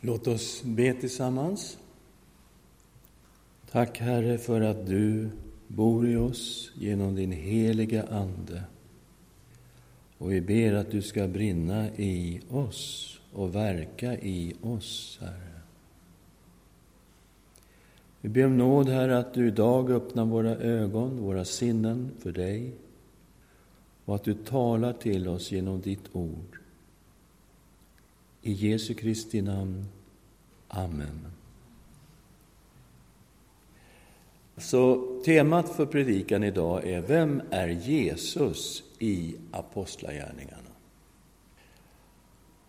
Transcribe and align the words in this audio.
Låt 0.00 0.26
oss 0.26 0.62
be 0.62 0.92
tillsammans. 0.92 1.78
Tack, 3.70 3.98
Herre, 3.98 4.38
för 4.38 4.60
att 4.60 4.86
du 4.86 5.30
bor 5.66 6.08
i 6.08 6.16
oss 6.16 6.72
genom 6.74 7.14
din 7.14 7.32
heliga 7.32 8.04
Ande. 8.10 8.62
Och 10.18 10.32
vi 10.32 10.40
ber 10.40 10.72
att 10.72 10.90
du 10.90 11.02
ska 11.02 11.28
brinna 11.28 11.88
i 11.96 12.40
oss 12.50 13.14
och 13.32 13.54
verka 13.54 14.18
i 14.18 14.54
oss, 14.62 15.18
Herre. 15.20 15.60
Vi 18.20 18.28
ber 18.28 18.46
om 18.46 18.58
nåd, 18.58 18.88
Herre, 18.88 19.18
att 19.18 19.34
du 19.34 19.48
idag 19.48 19.90
öppnar 19.90 20.24
våra 20.24 20.56
ögon, 20.56 21.20
våra 21.20 21.44
sinnen 21.44 22.10
för 22.18 22.32
dig 22.32 22.72
och 24.04 24.14
att 24.14 24.24
du 24.24 24.34
talar 24.34 24.92
till 24.92 25.28
oss 25.28 25.52
genom 25.52 25.80
ditt 25.80 26.04
ord. 26.12 26.57
I 28.42 28.52
Jesu 28.52 28.94
Kristi 28.94 29.42
namn. 29.42 29.88
Amen. 30.68 31.26
Så 34.56 35.04
temat 35.24 35.68
för 35.68 35.86
predikan 35.86 36.44
idag 36.44 36.86
är 36.86 37.00
Vem 37.00 37.42
är 37.50 37.68
Jesus 37.68 38.82
i 38.98 39.36
Apostlagärningarna? 39.50 40.62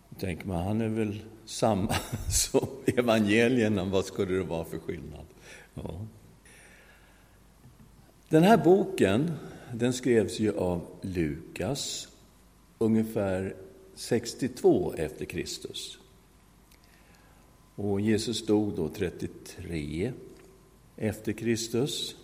Då 0.10 0.20
tänker 0.20 0.48
man, 0.48 0.64
han 0.64 0.82
är 0.82 0.88
väl 0.88 1.20
samma 1.46 1.96
som 2.30 2.68
evangelierna, 2.86 3.86
vad 3.86 4.06
skulle 4.06 4.34
det 4.34 4.44
vara 4.44 4.66
för 4.66 4.80
skillnad? 4.80 5.26
Ja. 5.74 6.06
Den 8.30 8.44
här 8.44 8.58
boken 8.58 9.32
den 9.74 9.94
skrevs 9.94 10.40
ju 10.40 10.58
av 10.58 10.82
Lukas 11.02 12.08
ungefär 12.78 13.56
62 14.00 14.94
efter 14.98 15.26
Kristus. 15.26 15.98
Och 17.76 18.02
Jesus 18.02 18.46
dog 18.46 18.76
då 18.76 18.90
33 18.90 20.12
efter 20.98 21.32
Kristus. 21.32 22.16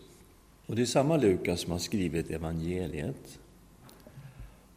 Och 0.65 0.75
det 0.75 0.81
är 0.81 0.85
samma 0.85 1.17
Lukas 1.17 1.61
som 1.61 1.71
har 1.71 1.79
skrivit 1.79 2.31
evangeliet. 2.31 3.39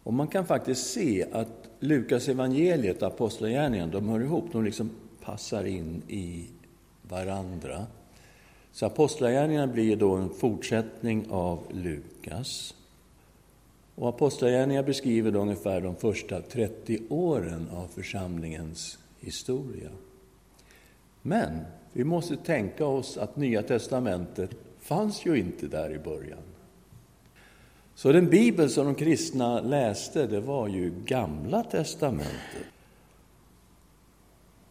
Och 0.03 0.13
man 0.13 0.29
kan 0.29 0.47
faktiskt 0.47 0.91
se 0.91 1.27
att 1.33 1.69
Lukas 1.81 2.29
evangeliet 2.29 3.03
och 3.03 3.09
Apostlagärningarna, 3.09 3.93
de 3.93 4.09
hör 4.09 4.21
ihop, 4.21 4.45
de 4.53 4.65
liksom 4.65 4.91
passar 5.21 5.65
in 5.65 6.03
i 6.09 6.47
varandra. 7.03 7.87
Så 8.73 8.87
Apostlagärningarna 8.87 9.73
blir 9.73 9.97
då 9.97 10.15
en 10.15 10.31
fortsättning 10.31 11.27
av 11.31 11.63
Lukas. 11.71 12.75
Och 13.99 14.09
Apostlagärningarna 14.09 14.87
beskriver 14.87 15.31
då 15.31 15.41
ungefär 15.41 15.81
de 15.81 15.97
första 15.97 16.41
30 16.41 16.99
åren 17.09 17.69
av 17.75 17.87
församlingens 17.87 18.99
historia. 19.21 19.91
Men 21.23 21.59
vi 21.93 22.05
måste 22.05 22.37
tänka 22.37 22.87
oss 22.87 23.19
att 23.19 23.37
Nya 23.37 23.63
testamentet 23.63 24.51
fanns 24.81 25.27
ju 25.27 25.39
inte 25.39 25.67
där 25.67 25.95
i 25.95 25.99
början. 25.99 26.43
Så 27.95 28.13
den 28.13 28.27
bibel 28.27 28.71
som 28.71 28.85
de 28.85 28.95
kristna 28.95 29.61
läste, 29.61 30.27
det 30.27 30.41
var 30.41 30.69
ju 30.69 30.93
Gamla 31.05 31.63
testamentet. 31.63 32.67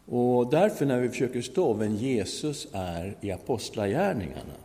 Och 0.05 0.49
därför 0.49 0.85
när 0.85 0.99
vi 0.99 1.09
försöker 1.09 1.41
stå 1.41 1.73
vem 1.73 1.95
Jesus 1.95 2.67
är 2.73 3.15
i 3.21 3.31
Apostlagärningarna, 3.31 4.57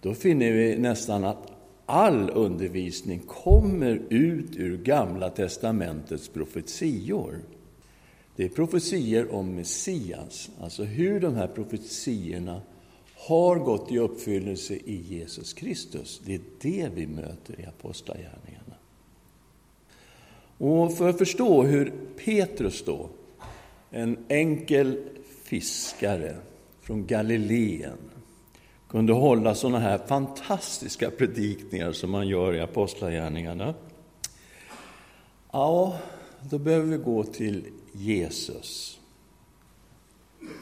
då 0.00 0.14
finner 0.14 0.52
vi 0.52 0.78
nästan 0.78 1.24
att 1.24 1.49
all 1.90 2.30
undervisning 2.30 3.20
kommer 3.20 4.02
ut 4.08 4.56
ur 4.56 4.76
Gamla 4.76 5.30
testamentets 5.30 6.28
profetior. 6.28 7.40
Det 8.36 8.44
är 8.44 8.48
profetier 8.48 9.34
om 9.34 9.54
Messias, 9.54 10.50
alltså 10.60 10.84
hur 10.84 11.20
de 11.20 11.34
här 11.34 11.46
profetiorna 11.46 12.62
har 13.16 13.56
gått 13.56 13.92
i 13.92 13.98
uppfyllelse 13.98 14.74
i 14.74 14.96
Jesus 15.08 15.52
Kristus. 15.52 16.20
Det 16.24 16.34
är 16.34 16.40
det 16.60 16.90
vi 16.94 17.06
möter 17.06 17.60
i 17.60 17.66
Apostlagärningarna. 17.66 18.74
Och 20.58 20.96
för 20.96 21.08
att 21.08 21.18
förstå 21.18 21.62
hur 21.62 21.92
Petrus 22.24 22.84
då, 22.84 23.08
en 23.90 24.16
enkel 24.28 24.98
fiskare 25.44 26.36
från 26.80 27.06
Galileen, 27.06 27.98
kunde 28.90 29.12
hålla 29.12 29.54
sådana 29.54 29.78
här 29.78 29.98
fantastiska 29.98 31.10
predikningar 31.10 31.92
som 31.92 32.10
man 32.10 32.28
gör 32.28 32.54
i 32.54 32.60
Apostlagärningarna. 32.60 33.74
Ja, 35.52 35.98
då 36.50 36.58
behöver 36.58 36.86
vi 36.86 36.96
gå 36.96 37.24
till 37.24 37.66
Jesus. 37.92 39.00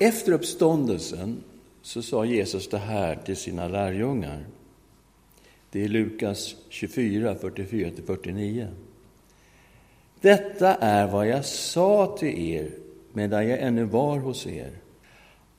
Efter 0.00 0.32
uppståndelsen 0.32 1.42
så 1.82 2.02
sa 2.02 2.24
Jesus 2.24 2.68
det 2.68 2.78
här 2.78 3.16
till 3.16 3.36
sina 3.36 3.68
lärjungar. 3.68 4.46
Det 5.70 5.84
är 5.84 5.88
Lukas 5.88 6.54
24, 6.68 7.34
44-49. 7.34 8.66
Detta 10.20 10.74
är 10.74 11.06
vad 11.06 11.28
jag 11.28 11.44
sa 11.44 12.16
till 12.18 12.38
er 12.38 12.70
medan 13.12 13.48
jag 13.48 13.58
ännu 13.58 13.84
var 13.84 14.18
hos 14.18 14.46
er. 14.46 14.70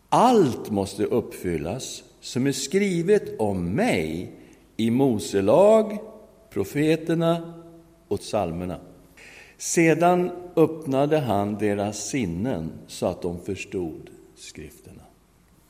Allt 0.10 0.70
måste 0.70 1.06
uppfyllas 1.06 2.04
som 2.22 2.48
är 2.48 2.52
skrivet 2.52 3.40
om 3.40 3.76
mig 3.76 4.32
i 4.78 4.92
Mose 4.92 5.42
lag, 5.42 5.98
profeterna 6.50 7.54
och 8.08 8.20
psalmerna. 8.20 8.80
Sedan 9.58 10.32
öppnade 10.56 11.18
han 11.18 11.58
deras 11.58 12.08
sinnen 12.08 12.72
så 12.88 13.06
att 13.06 13.22
de 13.22 13.40
förstod 13.40 14.10
skrifterna. 14.36 15.02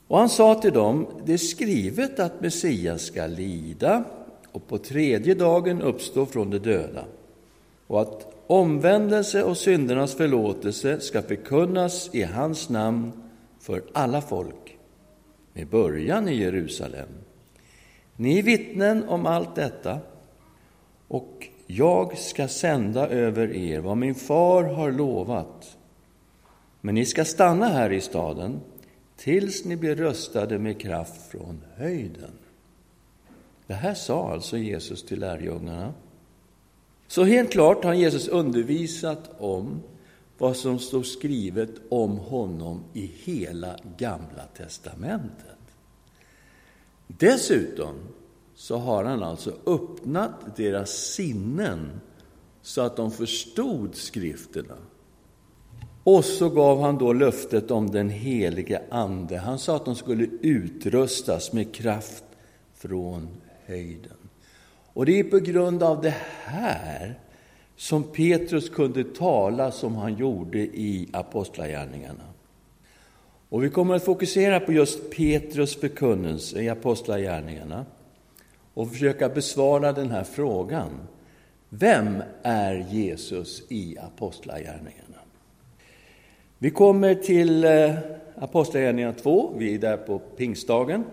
Och 0.06 0.18
han 0.18 0.28
sa 0.28 0.54
till 0.54 0.72
dem, 0.72 1.06
det 1.26 1.32
är 1.32 1.38
skrivet 1.38 2.20
att 2.20 2.40
Messias 2.40 3.02
ska 3.02 3.26
lida 3.26 4.04
och 4.52 4.68
på 4.68 4.78
tredje 4.78 5.34
dagen 5.34 5.82
uppstå 5.82 6.26
från 6.26 6.50
de 6.50 6.58
döda 6.58 7.04
och 7.86 8.00
att 8.00 8.34
omvändelse 8.46 9.44
och 9.44 9.56
syndernas 9.56 10.14
förlåtelse 10.14 11.00
ska 11.00 11.22
förkunnas 11.22 12.10
i 12.12 12.22
hans 12.22 12.68
namn 12.68 13.12
för 13.60 13.82
alla 13.92 14.20
folk, 14.20 14.78
med 15.52 15.66
början 15.66 16.28
i 16.28 16.34
Jerusalem. 16.34 17.08
Ni 18.16 18.38
är 18.38 18.42
vittnen 18.42 19.08
om 19.08 19.26
allt 19.26 19.54
detta, 19.54 19.98
och 21.08 21.48
jag 21.66 22.18
ska 22.18 22.48
sända 22.48 23.08
över 23.08 23.56
er 23.56 23.80
vad 23.80 23.96
min 23.96 24.14
far 24.14 24.64
har 24.64 24.92
lovat. 24.92 25.76
Men 26.80 26.94
ni 26.94 27.06
ska 27.06 27.24
stanna 27.24 27.68
här 27.68 27.92
i 27.92 28.00
staden 28.00 28.60
tills 29.16 29.64
ni 29.64 29.76
blir 29.76 29.96
röstade 29.96 30.58
med 30.58 30.80
kraft 30.80 31.30
från 31.30 31.62
höjden. 31.76 32.30
Det 33.66 33.74
här 33.74 33.94
sa 33.94 34.32
alltså 34.32 34.58
Jesus 34.58 35.06
till 35.06 35.20
lärjungarna. 35.20 35.94
Så 37.06 37.24
helt 37.24 37.50
klart 37.50 37.84
har 37.84 37.94
Jesus 37.94 38.28
undervisat 38.28 39.30
om 39.38 39.82
vad 40.40 40.56
som 40.56 40.78
står 40.78 41.02
skrivet 41.02 41.70
om 41.88 42.18
honom 42.18 42.84
i 42.92 43.06
hela 43.06 43.76
Gamla 43.96 44.44
testamentet. 44.56 45.58
Dessutom 47.06 47.94
så 48.54 48.76
har 48.76 49.04
han 49.04 49.22
alltså 49.22 49.52
öppnat 49.66 50.56
deras 50.56 50.90
sinnen 50.90 52.00
så 52.62 52.80
att 52.80 52.96
de 52.96 53.10
förstod 53.10 53.94
skrifterna. 53.94 54.76
Och 56.04 56.24
så 56.24 56.48
gav 56.48 56.80
han 56.80 56.98
då 56.98 57.12
löftet 57.12 57.70
om 57.70 57.90
den 57.90 58.10
helige 58.10 58.82
Ande. 58.90 59.38
Han 59.38 59.58
sa 59.58 59.76
att 59.76 59.84
de 59.84 59.94
skulle 59.94 60.24
utrustas 60.40 61.52
med 61.52 61.74
kraft 61.74 62.24
från 62.74 63.28
höjden. 63.66 64.16
Och 64.92 65.06
det 65.06 65.20
är 65.20 65.24
på 65.24 65.38
grund 65.38 65.82
av 65.82 66.02
det 66.02 66.16
här 66.44 67.18
som 67.80 68.02
Petrus 68.02 68.68
kunde 68.68 69.04
tala 69.04 69.72
som 69.72 69.96
han 69.96 70.16
gjorde 70.16 70.58
i 70.58 71.08
Apostlagärningarna. 71.12 72.24
Och 73.48 73.64
vi 73.64 73.70
kommer 73.70 73.94
att 73.94 74.04
fokusera 74.04 74.60
på 74.60 74.72
just 74.72 75.10
Petrus 75.10 75.76
förkunnelse 75.76 76.62
i 76.62 76.68
Apostlagärningarna 76.68 77.86
och 78.74 78.90
försöka 78.90 79.28
besvara 79.28 79.92
den 79.92 80.10
här 80.10 80.24
frågan. 80.24 80.90
Vem 81.68 82.22
är 82.42 82.86
Jesus 82.90 83.62
i 83.68 83.98
Apostlagärningarna? 83.98 85.18
Vi 86.58 86.70
kommer 86.70 87.14
till 87.14 87.64
eh, 87.64 87.94
Apostlagärningarna 88.34 89.12
2, 89.12 89.54
vi 89.58 89.74
är 89.74 89.78
där 89.78 89.96
på 89.96 90.18
pingstdagen. 90.18 91.04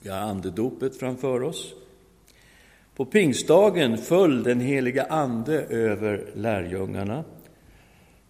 Vi 0.00 0.10
har 0.10 0.18
andedopet 0.18 0.96
framför 0.96 1.42
oss. 1.42 1.74
På 3.02 3.06
pingstdagen 3.06 3.98
föll 3.98 4.42
den 4.42 4.60
heliga 4.60 5.04
Ande 5.04 5.62
över 5.62 6.30
lärjungarna. 6.34 7.24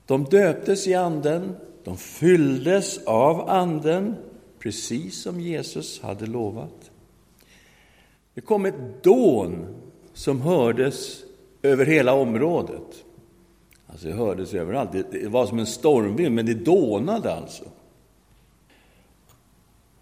De 0.07 0.25
döptes 0.25 0.87
i 0.87 0.95
Anden, 0.95 1.57
de 1.85 1.97
fylldes 1.97 3.05
av 3.07 3.51
Anden, 3.51 4.15
precis 4.59 5.23
som 5.23 5.41
Jesus 5.41 6.03
hade 6.03 6.27
lovat. 6.27 6.91
Det 8.35 8.41
kom 8.41 8.67
ett 8.67 9.03
dån 9.03 9.67
som 10.13 10.41
hördes 10.41 11.23
över 11.63 11.87
hela 11.87 12.15
området. 12.15 13.05
Alltså 13.87 14.07
det 14.07 14.15
hördes 14.15 14.55
överallt. 14.55 14.93
Det 14.93 15.29
var 15.29 15.47
som 15.47 15.59
en 15.59 15.67
stormvind, 15.67 16.35
men 16.35 16.47
det 16.47 16.55
dånade 16.55 17.35
alltså. 17.35 17.65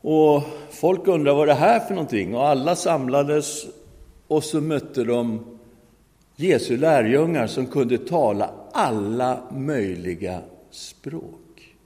Och 0.01 0.43
folk 0.71 1.09
undrade 1.09 1.37
vad 1.37 1.49
det 1.49 1.55
här 1.55 1.81
för 1.81 1.95
någonting 1.95 2.35
och 2.35 2.49
alla 2.49 2.77
samlades 2.77 3.67
och 4.31 4.45
så 4.45 4.61
mötte 4.61 5.05
de 5.05 5.45
Jesu 6.37 6.77
lärjungar 6.77 7.47
som 7.47 7.67
kunde 7.67 7.99
tala 7.99 8.51
alla 8.73 9.43
möjliga 9.53 10.41
språk. 10.71 11.77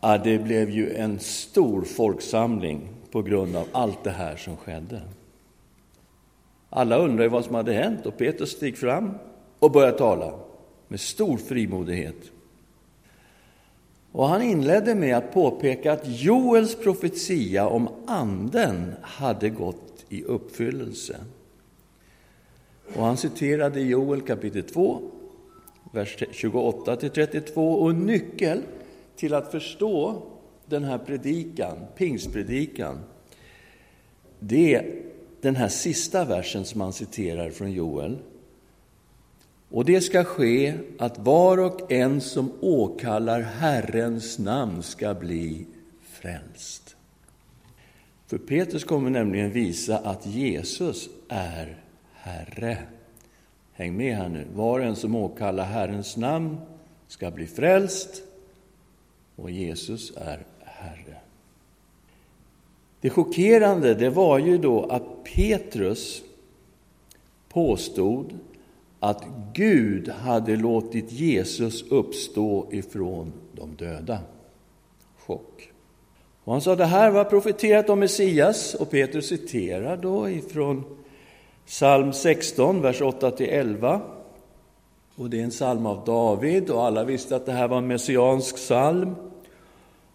Ja, 0.00 0.18
det 0.18 0.38
blev 0.38 0.70
ju 0.70 0.94
en 0.94 1.18
stor 1.18 1.82
folksamling 1.82 2.88
på 3.10 3.22
grund 3.22 3.56
av 3.56 3.66
allt 3.72 4.04
det 4.04 4.10
här 4.10 4.36
som 4.36 4.56
skedde. 4.56 5.00
Alla 6.70 6.96
undrade 6.96 7.28
vad 7.28 7.44
som 7.44 7.54
hade 7.54 7.72
hänt 7.72 8.06
och 8.06 8.18
Petrus 8.18 8.50
steg 8.50 8.78
fram 8.78 9.14
och 9.58 9.70
började 9.70 9.98
tala 9.98 10.34
med 10.88 11.00
stor 11.00 11.36
frimodighet. 11.36 12.30
Och 14.12 14.28
han 14.28 14.42
inledde 14.42 14.94
med 14.94 15.16
att 15.16 15.32
påpeka 15.32 15.92
att 15.92 16.02
Joels 16.04 16.74
profetia 16.74 17.68
om 17.68 17.88
Anden 18.06 18.94
hade 19.02 19.50
gått 19.50 19.89
i 20.10 20.22
uppfyllelse. 20.22 21.16
Och 22.94 23.04
han 23.04 23.16
citerade 23.16 23.80
Joel 23.80 24.20
kapitel 24.20 24.62
2, 24.62 25.02
vers 25.92 26.16
28 26.30 26.96
32 26.96 27.74
och 27.74 27.94
nyckel 27.94 28.62
till 29.16 29.34
att 29.34 29.50
förstå 29.50 30.22
den 30.66 30.84
här 30.84 30.98
predikan, 30.98 31.78
pingstpredikan, 31.96 32.98
det 34.38 34.74
är 34.74 35.02
den 35.40 35.56
här 35.56 35.68
sista 35.68 36.24
versen 36.24 36.64
som 36.64 36.80
han 36.80 36.92
citerar 36.92 37.50
från 37.50 37.72
Joel. 37.72 38.18
Och 39.68 39.84
det 39.84 40.00
ska 40.00 40.24
ske 40.24 40.74
att 40.98 41.18
var 41.18 41.58
och 41.58 41.92
en 41.92 42.20
som 42.20 42.52
åkallar 42.60 43.40
Herrens 43.40 44.38
namn 44.38 44.82
ska 44.82 45.14
bli 45.14 45.66
frälst. 46.02 46.89
För 48.30 48.38
Petrus 48.38 48.84
kommer 48.84 49.10
nämligen 49.10 49.50
visa 49.50 49.98
att 49.98 50.26
Jesus 50.26 51.08
är 51.28 51.76
Herre. 52.12 52.78
Häng 53.72 53.96
med 53.96 54.16
här 54.16 54.28
nu. 54.28 54.46
Var 54.54 54.80
och 54.80 54.84
en 54.84 54.96
som 54.96 55.14
åkallar 55.14 55.64
Herrens 55.64 56.16
namn 56.16 56.56
ska 57.08 57.30
bli 57.30 57.46
frälst 57.46 58.22
och 59.36 59.50
Jesus 59.50 60.12
är 60.16 60.46
Herre. 60.64 61.16
Det 63.00 63.10
chockerande 63.10 63.94
det 63.94 64.10
var 64.10 64.38
ju 64.38 64.58
då 64.58 64.84
att 64.84 65.24
Petrus 65.24 66.22
påstod 67.48 68.38
att 69.00 69.24
Gud 69.54 70.08
hade 70.08 70.56
låtit 70.56 71.12
Jesus 71.12 71.82
uppstå 71.82 72.66
ifrån 72.72 73.32
de 73.52 73.74
döda. 73.76 74.18
Chock. 75.16 75.69
Och 76.44 76.52
han 76.52 76.62
sa 76.62 76.76
det 76.76 76.84
här 76.84 77.10
var 77.10 77.24
profeterat 77.24 77.90
om 77.90 77.98
Messias 77.98 78.74
och 78.74 78.90
Petrus 78.90 79.28
citerar 79.28 79.96
då 79.96 80.30
ifrån 80.30 80.84
psalm 81.66 82.12
16, 82.12 82.82
vers 82.82 83.00
8-11. 83.00 84.00
Och 85.16 85.30
det 85.30 85.40
är 85.40 85.44
en 85.44 85.50
psalm 85.50 85.86
av 85.86 86.04
David 86.04 86.70
och 86.70 86.84
alla 86.86 87.04
visste 87.04 87.36
att 87.36 87.46
det 87.46 87.52
här 87.52 87.68
var 87.68 87.78
en 87.78 87.86
messiansk 87.86 88.56
psalm. 88.56 89.14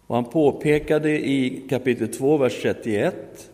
Och 0.06 0.14
han 0.14 0.24
påpekade 0.24 1.10
i 1.10 1.66
kapitel 1.68 2.08
2, 2.08 2.36
vers 2.36 2.62
31 2.62 3.50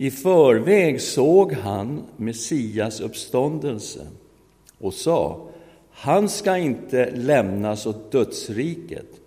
i 0.00 0.10
förväg 0.10 1.00
såg 1.00 1.52
han 1.52 2.02
Messias 2.16 3.00
uppståndelse 3.00 4.06
och 4.78 4.94
sa, 4.94 5.48
han 5.90 6.28
ska 6.28 6.56
inte 6.56 7.10
lämnas 7.10 7.86
åt 7.86 8.12
dödsriket 8.12 9.19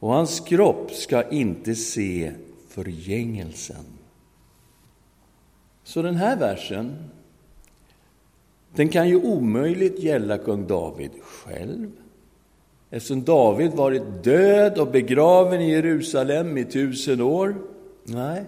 och 0.00 0.12
hans 0.12 0.40
kropp 0.40 0.90
ska 0.90 1.30
inte 1.30 1.74
se 1.74 2.32
förgängelsen. 2.68 3.84
Så 5.84 6.02
den 6.02 6.16
här 6.16 6.36
versen, 6.36 7.10
den 8.74 8.88
kan 8.88 9.08
ju 9.08 9.16
omöjligt 9.16 9.98
gälla 9.98 10.38
kung 10.38 10.66
David 10.66 11.10
själv 11.22 11.92
eftersom 12.90 13.24
David 13.24 13.72
varit 13.72 14.24
död 14.24 14.78
och 14.78 14.90
begraven 14.90 15.60
i 15.60 15.70
Jerusalem 15.70 16.58
i 16.58 16.64
tusen 16.64 17.20
år. 17.20 17.56
Nej, 18.04 18.44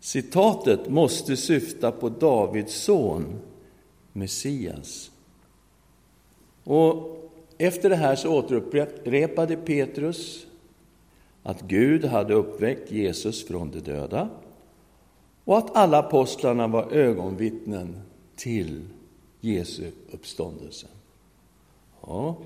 Citatet 0.00 0.88
måste 0.88 1.36
syfta 1.36 1.92
på 1.92 2.08
Davids 2.08 2.74
son, 2.74 3.40
Messias. 4.12 5.10
Och 6.64 7.23
efter 7.58 7.90
det 7.90 7.96
här 7.96 8.16
så 8.16 8.38
återupprepade 8.38 9.56
Petrus 9.56 10.46
att 11.42 11.62
Gud 11.62 12.04
hade 12.04 12.34
uppväckt 12.34 12.92
Jesus 12.92 13.46
från 13.46 13.70
de 13.70 13.80
döda 13.80 14.28
och 15.44 15.58
att 15.58 15.76
alla 15.76 15.98
apostlarna 15.98 16.66
var 16.66 16.92
ögonvittnen 16.92 18.00
till 18.36 18.82
Jesu 19.40 19.90
uppståndelse. 20.10 20.86
Ja. 22.00 22.36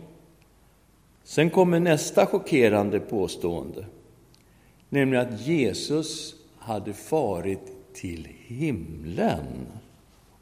Sen 1.25 1.50
kommer 1.50 1.81
nästa 1.81 2.26
chockerande 2.26 3.00
påstående, 3.00 3.87
nämligen 4.88 5.26
att 5.26 5.46
Jesus 5.46 6.34
hade 6.58 6.93
farit 6.93 7.94
till 7.94 8.28
himlen 8.46 9.66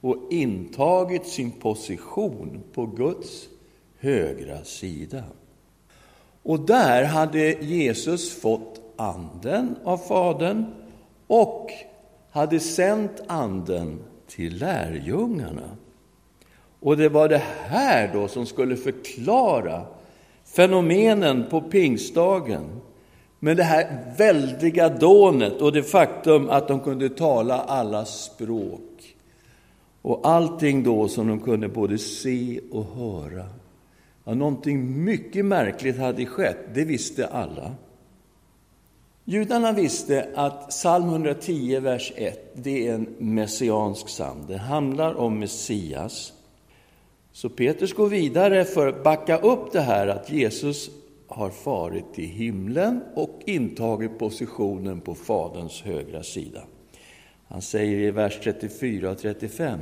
och 0.00 0.16
intagit 0.30 1.26
sin 1.26 1.50
position 1.50 2.62
på 2.72 2.86
Guds 2.86 3.48
högra 4.06 4.64
sida. 4.64 5.22
Och 6.42 6.60
där 6.60 7.04
hade 7.04 7.52
Jesus 7.52 8.40
fått 8.40 8.80
Anden 8.96 9.76
av 9.84 9.98
Fadern 9.98 10.66
och 11.26 11.70
hade 12.30 12.60
sänt 12.60 13.22
Anden 13.26 13.98
till 14.28 14.58
lärjungarna. 14.58 15.70
Och 16.80 16.96
det 16.96 17.08
var 17.08 17.28
det 17.28 17.42
här 17.68 18.10
då 18.12 18.28
som 18.28 18.46
skulle 18.46 18.76
förklara 18.76 19.82
fenomenen 20.44 21.46
på 21.50 21.60
pingstdagen 21.60 22.80
men 23.38 23.56
det 23.56 23.62
här 23.62 24.14
väldiga 24.18 24.88
dånet 24.88 25.60
och 25.60 25.72
det 25.72 25.82
faktum 25.82 26.50
att 26.50 26.68
de 26.68 26.80
kunde 26.80 27.08
tala 27.08 27.60
alla 27.60 28.04
språk 28.04 29.16
och 30.02 30.20
allting 30.28 30.82
då 30.82 31.08
som 31.08 31.28
de 31.28 31.40
kunde 31.40 31.68
både 31.68 31.98
se 31.98 32.60
och 32.70 32.84
höra. 32.84 33.46
Ja, 34.28 34.34
någonting 34.34 35.04
mycket 35.04 35.44
märkligt 35.44 35.98
hade 35.98 36.26
skett, 36.26 36.58
det 36.74 36.84
visste 36.84 37.26
alla. 37.26 37.74
Judarna 39.24 39.72
visste 39.72 40.28
att 40.34 40.68
psalm 40.68 41.08
110, 41.08 41.80
vers 41.80 42.12
1, 42.16 42.52
det 42.54 42.88
är 42.88 42.94
en 42.94 43.14
messiansk 43.18 44.06
psalm. 44.06 44.38
Det 44.48 44.56
handlar 44.56 45.14
om 45.14 45.38
Messias. 45.38 46.32
Så 47.32 47.48
Petrus 47.48 47.92
går 47.92 48.08
vidare 48.08 48.64
för 48.64 48.86
att 48.86 49.04
backa 49.04 49.38
upp 49.38 49.72
det 49.72 49.80
här 49.80 50.06
att 50.06 50.32
Jesus 50.32 50.90
har 51.26 51.50
farit 51.50 52.14
till 52.14 52.28
himlen 52.28 53.02
och 53.14 53.40
intagit 53.46 54.18
positionen 54.18 55.00
på 55.00 55.14
Faderns 55.14 55.82
högra 55.82 56.22
sida. 56.22 56.60
Han 57.48 57.62
säger 57.62 57.98
i 57.98 58.10
vers 58.10 58.40
34 58.42 59.10
och 59.10 59.18
35. 59.18 59.78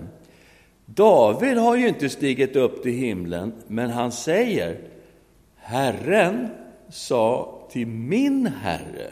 David 0.87 1.57
har 1.57 1.77
ju 1.77 1.89
inte 1.89 2.09
stigit 2.09 2.57
upp 2.57 2.83
till 2.83 2.93
himlen, 2.93 3.53
men 3.67 3.91
han 3.91 4.13
säger 4.13 4.79
Herren 5.57 6.49
sa 6.89 7.59
till 7.71 7.87
min 7.87 8.47
Herre 8.47 9.11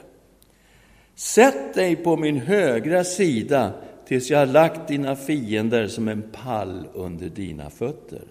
Sätt 1.15 1.75
dig 1.75 1.97
på 1.97 2.17
min 2.17 2.37
högra 2.37 3.05
sida 3.05 3.73
tills 4.07 4.31
jag 4.31 4.39
har 4.39 4.47
lagt 4.47 4.89
dina 4.89 5.17
fiender 5.17 5.89
som 5.89 6.09
en 6.09 6.23
pall 6.33 6.87
under 6.95 7.29
dina 7.29 7.71
fötter. 7.71 8.23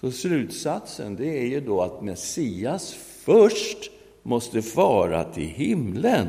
Så 0.00 0.10
slutsatsen 0.10 1.16
det 1.16 1.38
är 1.38 1.46
ju 1.46 1.60
då 1.60 1.82
att 1.82 2.02
Messias 2.02 2.94
först 3.24 3.90
måste 4.22 4.62
fara 4.62 5.24
till 5.24 5.48
himlen 5.48 6.28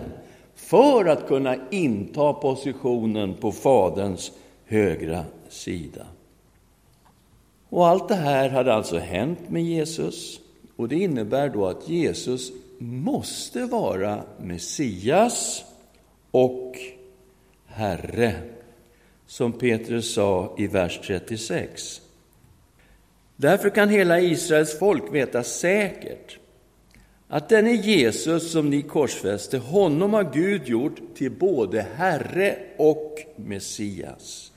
för 0.55 1.05
att 1.05 1.27
kunna 1.27 1.55
inta 1.71 2.33
positionen 2.33 3.33
på 3.33 3.51
Faderns 3.51 4.31
högra 4.65 5.25
sida. 5.49 6.05
Och 7.69 7.87
allt 7.87 8.07
det 8.07 8.15
här 8.15 8.49
hade 8.49 8.73
alltså 8.73 8.97
hänt 8.97 9.49
med 9.49 9.63
Jesus 9.63 10.39
och 10.75 10.87
det 10.87 10.95
innebär 10.95 11.49
då 11.49 11.65
att 11.65 11.89
Jesus 11.89 12.51
måste 12.77 13.65
vara 13.65 14.23
Messias 14.39 15.63
och 16.31 16.75
Herre, 17.65 18.33
som 19.27 19.53
Petrus 19.53 20.13
sa 20.13 20.55
i 20.57 20.67
vers 20.67 20.99
36. 21.03 22.01
Därför 23.35 23.69
kan 23.69 23.89
hela 23.89 24.19
Israels 24.19 24.79
folk 24.79 25.13
veta 25.13 25.43
säkert 25.43 26.39
att 27.27 27.49
denne 27.49 27.71
Jesus 27.71 28.51
som 28.51 28.69
ni 28.69 28.81
korsfäste, 28.81 29.57
honom 29.57 30.13
har 30.13 30.33
Gud 30.33 30.67
gjort 30.67 30.99
till 31.15 31.31
både 31.31 31.85
Herre 31.95 32.57
och 32.77 33.17
Messias. 33.35 34.51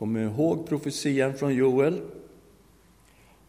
Kommer 0.00 0.20
ihåg 0.20 0.66
profetian 0.66 1.34
från 1.34 1.54
Joel? 1.54 2.00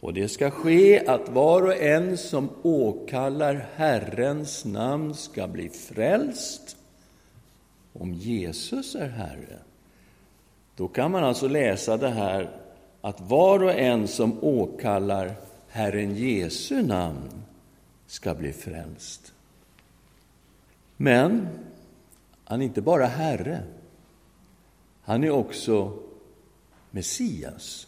Och 0.00 0.14
det 0.14 0.28
ska 0.28 0.50
ske 0.50 1.06
att 1.06 1.28
var 1.28 1.62
och 1.62 1.76
en 1.76 2.18
som 2.18 2.48
åkallar 2.62 3.66
Herrens 3.74 4.64
namn 4.64 5.14
ska 5.14 5.48
bli 5.48 5.68
frälst. 5.68 6.76
Om 7.92 8.14
Jesus 8.14 8.94
är 8.94 9.08
Herre, 9.08 9.58
då 10.76 10.88
kan 10.88 11.10
man 11.10 11.24
alltså 11.24 11.48
läsa 11.48 11.96
det 11.96 12.08
här 12.08 12.50
att 13.00 13.20
var 13.20 13.62
och 13.62 13.74
en 13.74 14.08
som 14.08 14.44
åkallar 14.44 15.34
Herren 15.68 16.16
Jesu 16.16 16.82
namn 16.82 17.30
ska 18.06 18.34
bli 18.34 18.52
frälst. 18.52 19.34
Men 20.96 21.48
han 22.44 22.60
är 22.60 22.64
inte 22.64 22.82
bara 22.82 23.06
Herre, 23.06 23.62
han 25.02 25.24
är 25.24 25.30
också 25.30 25.92
Messias. 26.92 27.86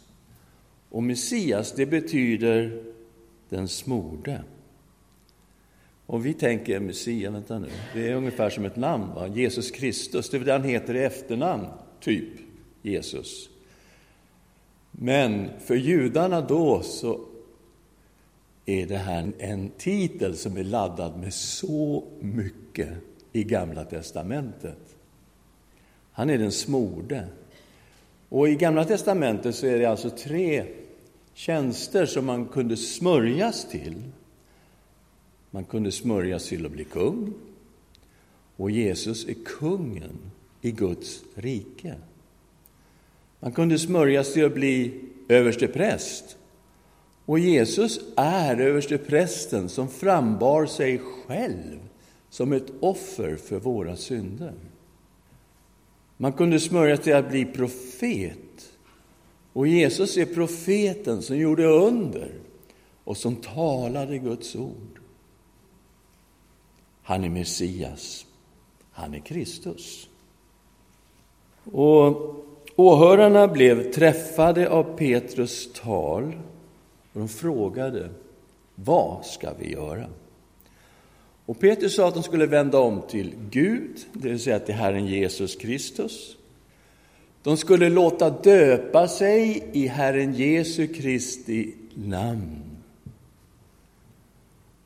Och 0.89 1.03
Messias, 1.03 1.71
det 1.71 1.85
betyder 1.85 2.83
den 3.49 3.67
smorde. 3.67 4.43
Och 6.05 6.25
vi 6.25 6.33
tänker 6.33 6.79
Messias, 6.79 7.33
vänta 7.33 7.59
nu, 7.59 7.69
det 7.93 8.09
är 8.09 8.15
ungefär 8.15 8.49
som 8.49 8.65
ett 8.65 8.75
namn, 8.75 9.13
va? 9.15 9.27
Jesus 9.27 9.71
Kristus, 9.71 10.29
det 10.29 10.37
är 10.37 10.41
det 10.41 10.51
han 10.51 10.63
heter 10.63 10.95
i 10.95 11.03
efternamn, 11.03 11.65
typ 11.99 12.29
Jesus. 12.81 13.49
Men 14.91 15.49
för 15.59 15.75
judarna 15.75 16.41
då 16.41 16.81
så 16.81 17.25
är 18.65 18.87
det 18.87 18.97
här 18.97 19.31
en 19.37 19.69
titel 19.69 20.37
som 20.37 20.57
är 20.57 20.63
laddad 20.63 21.19
med 21.19 21.33
så 21.33 22.03
mycket 22.19 22.89
i 23.31 23.43
Gamla 23.43 23.85
testamentet. 23.85 24.95
Han 26.11 26.29
är 26.29 26.37
den 26.37 26.51
smorde. 26.51 27.27
Och 28.35 28.49
i 28.49 28.55
Gamla 28.55 28.85
testamentet 28.85 29.55
så 29.55 29.67
är 29.67 29.79
det 29.79 29.85
alltså 29.85 30.09
tre 30.09 30.65
tjänster 31.33 32.05
som 32.05 32.25
man 32.25 32.45
kunde 32.45 32.77
smörjas 32.77 33.69
till. 33.69 34.03
Man 35.51 35.63
kunde 35.63 35.91
smörjas 35.91 36.47
till 36.47 36.65
att 36.65 36.71
bli 36.71 36.83
kung. 36.83 37.33
Och 38.55 38.71
Jesus 38.71 39.27
är 39.27 39.33
kungen 39.45 40.31
i 40.61 40.71
Guds 40.71 41.23
rike. 41.35 41.95
Man 43.39 43.51
kunde 43.51 43.79
smörjas 43.79 44.33
till 44.33 44.45
att 44.45 44.53
bli 44.53 45.01
överstepräst. 45.27 46.37
Och 47.25 47.39
Jesus 47.39 47.99
är 48.15 48.61
översteprästen 48.61 49.69
som 49.69 49.87
frambar 49.87 50.65
sig 50.65 50.97
själv 50.99 51.79
som 52.29 52.53
ett 52.53 52.71
offer 52.79 53.35
för 53.35 53.59
våra 53.59 53.95
synder. 53.95 54.53
Man 56.17 56.33
kunde 56.33 56.59
smörjas 56.59 56.99
till 56.99 57.15
att 57.15 57.29
bli 57.29 57.45
profet. 57.45 58.77
Och 59.53 59.67
Jesus 59.67 60.17
är 60.17 60.25
profeten 60.25 61.21
som 61.21 61.37
gjorde 61.37 61.65
under 61.65 62.31
och 63.03 63.17
som 63.17 63.35
talade 63.35 64.17
Guds 64.17 64.55
ord. 64.55 64.99
Han 67.01 67.23
är 67.23 67.29
Messias. 67.29 68.25
Han 68.91 69.13
är 69.13 69.19
Kristus. 69.19 70.09
Och 71.71 72.35
åhörarna 72.75 73.47
blev 73.47 73.91
träffade 73.91 74.69
av 74.69 74.97
Petrus 74.97 75.73
tal 75.73 76.33
och 77.13 77.19
de 77.19 77.27
frågade, 77.29 78.09
vad 78.75 79.25
ska 79.25 79.53
vi 79.59 79.71
göra? 79.71 80.07
Och 81.45 81.59
Petrus 81.59 81.95
sa 81.95 82.07
att 82.07 82.13
de 82.13 82.23
skulle 82.23 82.45
vända 82.45 82.79
om 82.79 83.01
till 83.09 83.33
Gud, 83.49 84.05
det 84.13 84.29
vill 84.29 84.39
säga 84.39 84.59
till 84.59 84.75
Herren 84.75 85.07
Jesus 85.07 85.55
Kristus. 85.55 86.37
De 87.43 87.57
skulle 87.57 87.89
låta 87.89 88.29
döpa 88.29 89.07
sig 89.07 89.69
i 89.73 89.87
Herren 89.87 90.33
Jesu 90.33 90.87
Kristi 90.87 91.73
namn. 91.93 92.61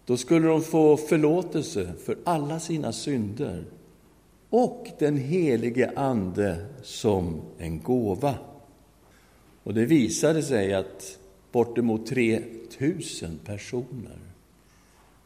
Då 0.06 0.18
skulle 0.18 0.48
de 0.48 0.62
få 0.62 0.98
förlåtelse 0.98 1.94
för 2.06 2.18
alla 2.24 2.60
sina 2.60 2.92
synder 2.92 3.64
och 4.50 4.88
den 5.00 5.18
helige 5.18 5.92
Ande 5.96 6.66
som 6.84 7.42
en 7.58 7.82
gåva. 7.82 8.36
Och 9.64 9.74
det 9.74 9.86
visade 9.86 10.44
sig 10.44 10.74
att 10.74 11.20
bortemot 11.52 12.08
3000 12.08 13.40
personer 13.46 14.29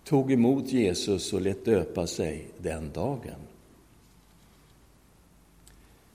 tog 0.04 0.32
emot 0.32 0.72
Jesus 0.72 1.34
och 1.34 1.42
lät 1.42 1.66
döpa 1.66 2.08
sig 2.08 2.48
den 2.58 2.92
dagen. 2.92 3.40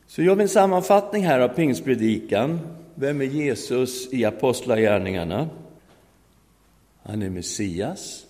Så 0.07 0.23
gör 0.23 0.35
vi 0.35 0.43
en 0.43 0.49
sammanfattning 0.49 1.27
här 1.27 1.41
av 1.41 1.49
pingstpredikan. 1.49 2.61
Vem 2.95 3.21
är 3.21 3.25
Jesus 3.25 4.13
i 4.13 4.25
Apostlagärningarna? 4.25 5.49
Han 7.03 7.23
är 7.23 7.31
Messias. 7.31 8.27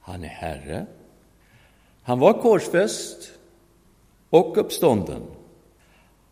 Han 0.00 0.24
är 0.24 0.28
Herre. 0.28 0.86
Han 2.02 2.18
var 2.18 2.32
korsfäst 2.32 3.32
och 4.30 4.58
uppstånden. 4.58 5.22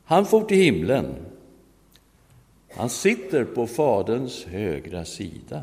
Han 0.05 0.27
for 0.27 0.45
till 0.45 0.57
himlen. 0.57 1.15
Han 2.71 2.91
sitter 2.91 3.45
på 3.45 3.67
Faderns 3.67 4.45
högra 4.45 5.05
sida. 5.05 5.63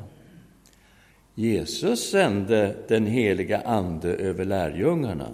Jesus 1.35 2.09
sände 2.09 2.75
den 2.87 3.05
heliga 3.05 3.61
Ande 3.61 4.15
över 4.15 4.45
lärjungarna. 4.45 5.31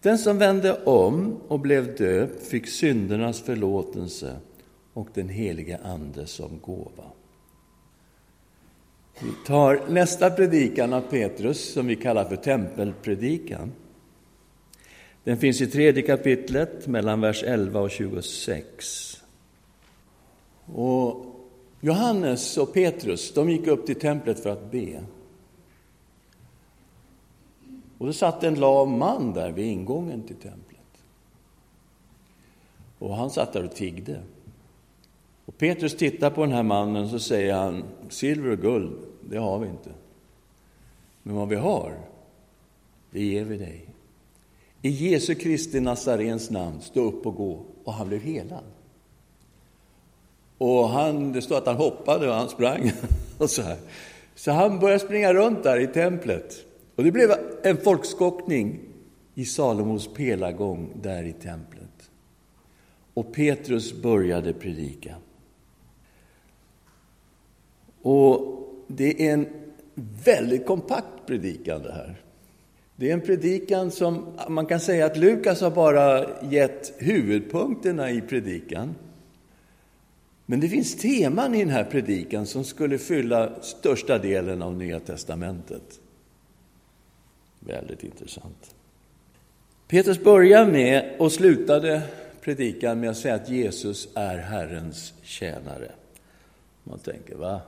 Den 0.00 0.18
som 0.18 0.38
vände 0.38 0.84
om 0.84 1.40
och 1.48 1.60
blev 1.60 1.96
döpt 1.96 2.46
fick 2.46 2.68
syndernas 2.68 3.40
förlåtelse 3.40 4.36
och 4.92 5.08
den 5.14 5.28
helige 5.28 5.78
Ande 5.84 6.26
som 6.26 6.60
gåva. 6.60 7.04
Vi 9.20 9.30
tar 9.46 9.80
nästa 9.88 10.30
predikan 10.30 10.92
av 10.92 11.00
Petrus, 11.00 11.72
som 11.72 11.86
vi 11.86 11.96
kallar 11.96 12.24
för 12.24 12.36
tempelpredikan. 12.36 13.72
Den 15.24 15.36
finns 15.36 15.60
i 15.60 15.66
tredje 15.66 16.02
kapitlet, 16.02 16.86
mellan 16.86 17.20
vers 17.20 17.42
11 17.42 17.80
och 17.80 17.90
26. 17.90 19.22
Och 20.66 21.25
Johannes 21.80 22.58
och 22.58 22.74
Petrus 22.74 23.34
de 23.34 23.50
gick 23.50 23.66
upp 23.66 23.86
till 23.86 24.00
templet 24.00 24.40
för 24.40 24.50
att 24.50 24.70
be. 24.70 25.04
Och 27.98 28.06
då 28.06 28.12
satt 28.12 28.44
en 28.44 28.54
lam 28.54 28.98
man 28.98 29.32
där 29.32 29.52
vid 29.52 29.66
ingången 29.66 30.22
till 30.22 30.36
templet. 30.36 30.76
Och 32.98 33.16
han 33.16 33.30
satt 33.30 33.52
där 33.52 33.64
och 33.64 33.74
tiggde. 33.74 34.22
Och 35.44 35.58
Petrus 35.58 35.96
tittar 35.96 36.30
på 36.30 36.40
den 36.40 36.52
här 36.52 36.62
mannen 36.62 37.04
och 37.04 37.10
så 37.10 37.18
säger 37.18 37.54
han, 37.54 37.84
silver 38.08 38.50
och 38.50 38.58
guld, 38.58 38.98
det 39.28 39.36
har 39.36 39.58
vi 39.58 39.68
inte. 39.68 39.90
Men 41.22 41.36
vad 41.36 41.48
vi 41.48 41.56
har, 41.56 41.98
det 43.10 43.24
ger 43.24 43.44
vi 43.44 43.56
dig. 43.56 43.88
I 44.82 44.88
Jesu 44.88 45.34
Kristi 45.34 45.80
Nazarens 45.80 46.50
namn, 46.50 46.80
stå 46.80 47.00
upp 47.00 47.26
och 47.26 47.34
gå. 47.34 47.60
Och 47.84 47.92
han 47.92 48.08
blev 48.08 48.20
helad. 48.20 48.64
Och 50.58 50.88
han, 50.88 51.32
det 51.32 51.42
står 51.42 51.58
att 51.58 51.66
han 51.66 51.76
hoppade 51.76 52.28
och 52.28 52.34
han 52.34 52.48
sprang. 52.48 52.92
Och 53.38 53.50
så, 53.50 53.62
här. 53.62 53.76
så 54.34 54.50
han 54.50 54.78
började 54.78 55.04
springa 55.04 55.34
runt 55.34 55.62
där 55.62 55.80
i 55.80 55.86
templet. 55.86 56.54
Och 56.96 57.04
det 57.04 57.12
blev 57.12 57.30
en 57.62 57.76
folkskockning 57.76 58.80
i 59.34 59.44
Salomos 59.44 60.14
pelargång 60.14 60.92
där 61.02 61.22
i 61.22 61.32
templet. 61.32 62.10
Och 63.14 63.34
Petrus 63.34 64.02
började 64.02 64.52
predika. 64.52 65.14
Och 68.02 68.62
det 68.86 69.28
är 69.28 69.32
en 69.32 69.46
väldigt 70.24 70.66
kompakt 70.66 71.26
predikan 71.26 71.82
det 71.82 71.92
här. 71.92 72.20
Det 72.96 73.10
är 73.10 73.14
en 73.14 73.20
predikan 73.20 73.90
som 73.90 74.24
man 74.48 74.66
kan 74.66 74.80
säga 74.80 75.06
att 75.06 75.16
Lukas 75.16 75.60
har 75.60 75.70
bara 75.70 76.26
gett 76.42 76.92
huvudpunkterna 76.98 78.10
i 78.10 78.20
predikan. 78.20 78.94
Men 80.46 80.60
det 80.60 80.68
finns 80.68 80.96
teman 80.96 81.54
i 81.54 81.58
den 81.58 81.68
här 81.68 81.84
predikan 81.84 82.46
som 82.46 82.64
skulle 82.64 82.98
fylla 82.98 83.62
största 83.62 84.18
delen 84.18 84.62
av 84.62 84.76
Nya 84.76 85.00
testamentet. 85.00 86.00
Väldigt 87.60 88.04
intressant. 88.04 88.74
Petrus 89.88 90.24
börjar 90.24 90.66
med 90.66 91.16
och 91.18 91.32
slutade 91.32 92.02
predikan 92.40 93.00
med 93.00 93.10
att 93.10 93.16
säga 93.16 93.34
att 93.34 93.48
Jesus 93.48 94.08
är 94.14 94.38
Herrens 94.38 95.14
tjänare. 95.22 95.92
Man 96.84 96.98
tänker, 96.98 97.34
va? 97.34 97.60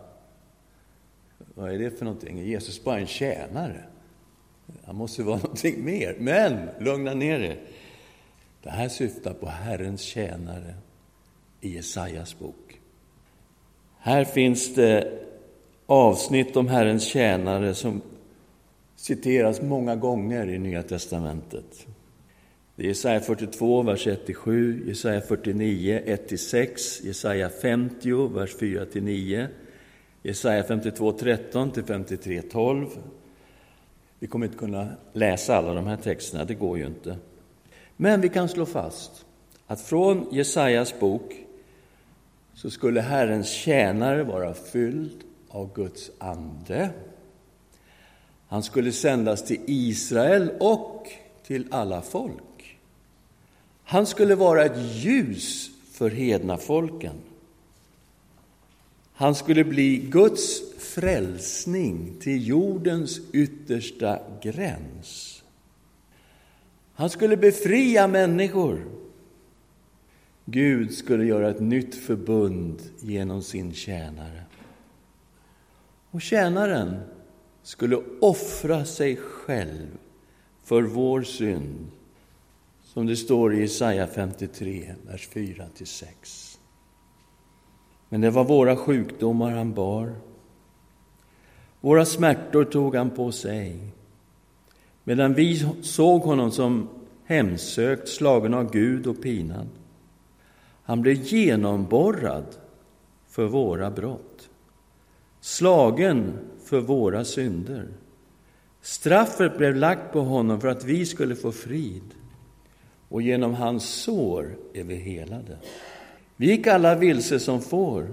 Vad 1.54 1.72
är 1.74 1.78
det 1.78 1.90
för 1.90 2.04
någonting? 2.04 2.40
Är 2.40 2.44
Jesus 2.44 2.84
bara 2.84 2.98
en 2.98 3.06
tjänare? 3.06 3.84
Han 4.84 4.96
måste 4.96 5.22
vara 5.22 5.36
någonting 5.42 5.84
mer. 5.84 6.16
Men, 6.18 6.68
lugna 6.80 7.14
ner 7.14 7.40
er. 7.40 7.60
Det 8.62 8.70
här 8.70 8.88
syftar 8.88 9.34
på 9.34 9.46
Herrens 9.48 10.00
tjänare 10.00 10.74
i 11.60 11.74
Jesajas 11.74 12.38
bok. 12.38 12.67
Här 14.08 14.24
finns 14.24 14.74
det 14.74 15.12
avsnitt 15.86 16.56
om 16.56 16.68
Herrens 16.68 17.04
tjänare 17.04 17.74
som 17.74 18.00
citeras 18.96 19.62
många 19.62 19.96
gånger 19.96 20.48
i 20.48 20.58
Nya 20.58 20.82
testamentet. 20.82 21.86
Det 22.76 22.82
är 22.82 22.86
Jesaja 22.86 23.20
42, 23.20 23.82
vers 23.82 24.06
1-7, 24.06 24.88
Jesaja 24.88 25.20
49, 25.20 26.02
1-6, 26.06 27.06
Jesaja 27.06 27.50
50, 27.50 28.28
vers 28.28 28.56
4-9, 28.56 29.46
Jesaja 30.22 30.64
52, 30.64 31.12
13-53, 31.12 32.50
12. 32.50 32.86
Vi 34.18 34.26
kommer 34.26 34.46
inte 34.46 34.58
kunna 34.58 34.88
läsa 35.12 35.56
alla 35.56 35.74
de 35.74 35.86
här 35.86 35.96
texterna, 35.96 36.44
det 36.44 36.54
går 36.54 36.78
ju 36.78 36.86
inte. 36.86 37.16
Men 37.96 38.20
vi 38.20 38.28
kan 38.28 38.48
slå 38.48 38.66
fast 38.66 39.24
att 39.66 39.80
från 39.80 40.26
Jesajas 40.32 41.00
bok 41.00 41.44
så 42.58 42.70
skulle 42.70 43.00
Herrens 43.00 43.48
tjänare 43.48 44.24
vara 44.24 44.54
fylld 44.54 45.24
av 45.48 45.74
Guds 45.74 46.10
ande. 46.18 46.90
Han 48.48 48.62
skulle 48.62 48.92
sändas 48.92 49.44
till 49.44 49.60
Israel 49.66 50.50
och 50.60 51.06
till 51.46 51.66
alla 51.70 52.02
folk. 52.02 52.78
Han 53.84 54.06
skulle 54.06 54.34
vara 54.34 54.64
ett 54.64 54.94
ljus 54.94 55.70
för 55.92 56.10
hedna 56.10 56.56
folken. 56.56 57.14
Han 59.12 59.34
skulle 59.34 59.64
bli 59.64 59.96
Guds 59.96 60.62
frälsning 60.78 62.16
till 62.20 62.48
jordens 62.48 63.20
yttersta 63.32 64.18
gräns. 64.42 65.42
Han 66.94 67.10
skulle 67.10 67.36
befria 67.36 68.06
människor. 68.06 68.84
Gud 70.50 70.94
skulle 70.94 71.24
göra 71.24 71.50
ett 71.50 71.60
nytt 71.60 71.94
förbund 71.94 72.82
genom 72.98 73.42
sin 73.42 73.72
tjänare. 73.72 74.42
Och 76.10 76.22
tjänaren 76.22 77.00
skulle 77.62 78.02
offra 78.20 78.84
sig 78.84 79.16
själv 79.16 79.86
för 80.64 80.82
vår 80.82 81.22
synd, 81.22 81.86
som 82.82 83.06
det 83.06 83.16
står 83.16 83.54
i 83.54 83.60
Jesaja 83.60 84.06
53, 84.06 84.94
vers 85.06 85.28
4-6. 85.32 86.58
Men 88.08 88.20
det 88.20 88.30
var 88.30 88.44
våra 88.44 88.76
sjukdomar 88.76 89.50
han 89.50 89.74
bar. 89.74 90.14
Våra 91.80 92.04
smärtor 92.04 92.64
tog 92.64 92.94
han 92.94 93.10
på 93.10 93.32
sig. 93.32 93.78
Medan 95.04 95.34
vi 95.34 95.68
såg 95.82 96.22
honom 96.22 96.50
som 96.50 96.88
hemsökt, 97.24 98.08
slagen 98.08 98.54
av 98.54 98.72
Gud 98.72 99.06
och 99.06 99.22
pinad. 99.22 99.68
Han 100.88 101.02
blev 101.02 101.22
genomborrad 101.22 102.44
för 103.28 103.46
våra 103.46 103.90
brott, 103.90 104.48
slagen 105.40 106.32
för 106.64 106.80
våra 106.80 107.24
synder. 107.24 107.88
Straffet 108.82 109.58
blev 109.58 109.76
lagt 109.76 110.12
på 110.12 110.20
honom 110.20 110.60
för 110.60 110.68
att 110.68 110.84
vi 110.84 111.06
skulle 111.06 111.36
få 111.36 111.52
frid, 111.52 112.02
och 113.08 113.22
genom 113.22 113.54
hans 113.54 113.84
sår 113.84 114.56
är 114.74 114.84
vi 114.84 114.94
helade. 114.94 115.58
Vi 116.36 116.46
gick 116.46 116.66
alla 116.66 116.94
vilse 116.94 117.40
som 117.40 117.60
får, 117.60 118.08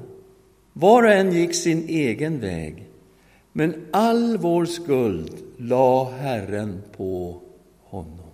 var 0.73 1.03
och 1.03 1.11
en 1.11 1.31
gick 1.31 1.55
sin 1.55 1.89
egen 1.89 2.39
väg, 2.39 2.89
men 3.51 3.85
all 3.91 4.37
vår 4.37 4.65
skuld 4.65 5.31
la 5.57 6.11
Herren 6.11 6.81
på 6.97 7.41
honom. 7.83 8.24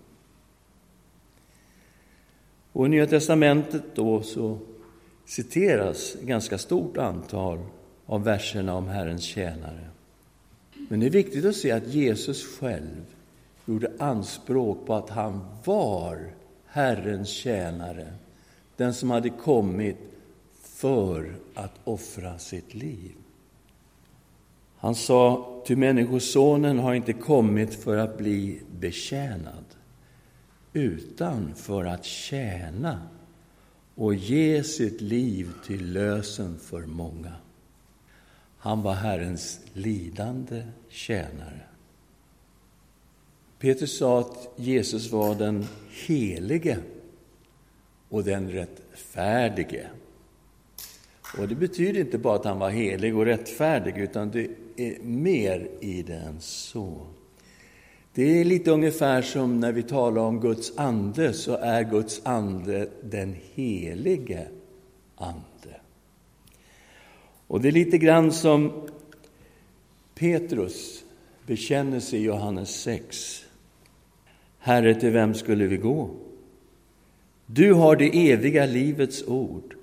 Och 2.71 2.85
I 2.85 2.89
Nya 2.89 3.07
testamentet 3.07 3.83
då 3.95 4.21
så 4.21 4.57
citeras 5.25 6.15
ett 6.15 6.21
ganska 6.21 6.57
stort 6.57 6.97
antal 6.97 7.59
av 8.05 8.23
verserna 8.23 8.75
om 8.75 8.87
Herrens 8.87 9.23
tjänare. 9.23 9.87
Men 10.89 10.99
det 10.99 11.05
är 11.05 11.09
viktigt 11.09 11.45
att 11.45 11.55
se 11.55 11.71
att 11.71 11.87
Jesus 11.87 12.57
själv 12.59 13.05
gjorde 13.65 13.91
anspråk 13.99 14.85
på 14.85 14.93
att 14.93 15.09
han 15.09 15.45
var 15.63 16.33
Herrens 16.65 17.29
tjänare, 17.29 18.13
den 18.75 18.93
som 18.93 19.09
hade 19.09 19.29
kommit 19.29 19.97
för 20.61 21.35
att 21.53 21.73
offra 21.83 22.37
sitt 22.37 22.73
liv. 22.73 23.11
Han 24.77 24.95
sa, 24.95 25.47
ty 25.67 25.75
Människosonen 25.75 26.79
har 26.79 26.93
inte 26.93 27.13
kommit 27.13 27.73
för 27.73 27.97
att 27.97 28.17
bli 28.17 28.61
betjänad, 28.79 29.65
utan 30.73 31.55
för 31.55 31.85
att 31.85 32.05
tjäna 32.05 33.01
och 33.95 34.15
ge 34.15 34.63
sitt 34.63 35.01
liv 35.01 35.51
till 35.65 35.93
lösen 35.93 36.59
för 36.59 36.81
många. 36.81 37.33
Han 38.57 38.81
var 38.81 38.93
Herrens 38.93 39.59
lidande 39.73 40.63
tjänare. 40.89 41.61
Petrus 43.59 43.97
sa 43.97 44.19
att 44.19 44.53
Jesus 44.55 45.11
var 45.11 45.35
den 45.35 45.67
helige 46.07 46.77
och 48.09 48.23
den 48.23 48.51
rättfärdige. 48.51 49.87
Och 51.37 51.47
Det 51.47 51.55
betyder 51.55 51.99
inte 51.99 52.17
bara 52.17 52.35
att 52.35 52.45
han 52.45 52.59
var 52.59 52.69
helig 52.69 53.17
och 53.17 53.25
rättfärdig, 53.25 53.97
utan 53.97 54.31
det 54.31 54.47
är 54.75 54.99
mer 55.03 55.69
i 55.79 56.03
det 56.03 56.15
än 56.15 56.41
så. 56.41 57.07
Det 58.13 58.39
är 58.39 58.45
lite 58.45 58.71
ungefär 58.71 59.21
som 59.21 59.59
när 59.59 59.71
vi 59.71 59.83
talar 59.83 60.21
om 60.21 60.39
Guds 60.39 60.77
ande, 60.77 61.33
så 61.33 61.55
är 61.55 61.83
Guds 61.83 62.21
ande 62.25 62.89
den 63.03 63.35
helige 63.53 64.47
Ande. 65.15 65.79
Och 67.47 67.61
det 67.61 67.67
är 67.67 67.71
lite 67.71 67.97
grann 67.97 68.31
som 68.31 68.87
Petrus 70.15 71.03
bekänner 71.45 71.99
sig 71.99 72.19
i 72.19 72.23
Johannes 72.23 72.81
6. 72.81 73.45
Herre, 74.59 74.95
till 74.95 75.09
vem 75.09 75.33
skulle 75.33 75.67
vi 75.67 75.77
gå? 75.77 76.09
Du 77.45 77.73
har 77.73 77.95
det 77.95 78.31
eviga 78.31 78.65
livets 78.65 79.23
ord 79.27 79.75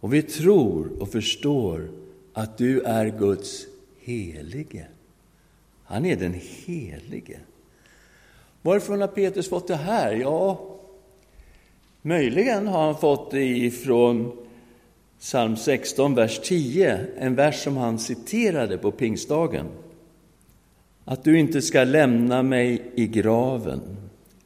och 0.00 0.14
vi 0.14 0.22
tror 0.22 1.02
och 1.02 1.12
förstår 1.12 1.90
att 2.32 2.58
du 2.58 2.80
är 2.80 3.18
Guds 3.18 3.66
helige. 4.00 4.86
Han 5.84 6.06
är 6.06 6.16
den 6.16 6.34
helige. 6.66 7.40
Varifrån 8.62 9.00
har 9.00 9.08
Petrus 9.08 9.48
fått 9.48 9.68
det 9.68 9.76
här? 9.76 10.12
Ja, 10.12 10.60
möjligen 12.02 12.66
har 12.66 12.82
han 12.82 12.96
fått 12.96 13.30
det 13.30 13.44
ifrån 13.44 14.32
psalm 15.18 15.56
16, 15.56 16.14
vers 16.14 16.40
10, 16.44 17.06
en 17.18 17.34
vers 17.34 17.62
som 17.62 17.76
han 17.76 17.98
citerade 17.98 18.78
på 18.78 18.90
pingstdagen. 18.90 19.66
Att 21.04 21.24
du 21.24 21.38
inte 21.38 21.62
ska 21.62 21.84
lämna 21.84 22.42
mig 22.42 22.82
i 22.94 23.06
graven 23.06 23.80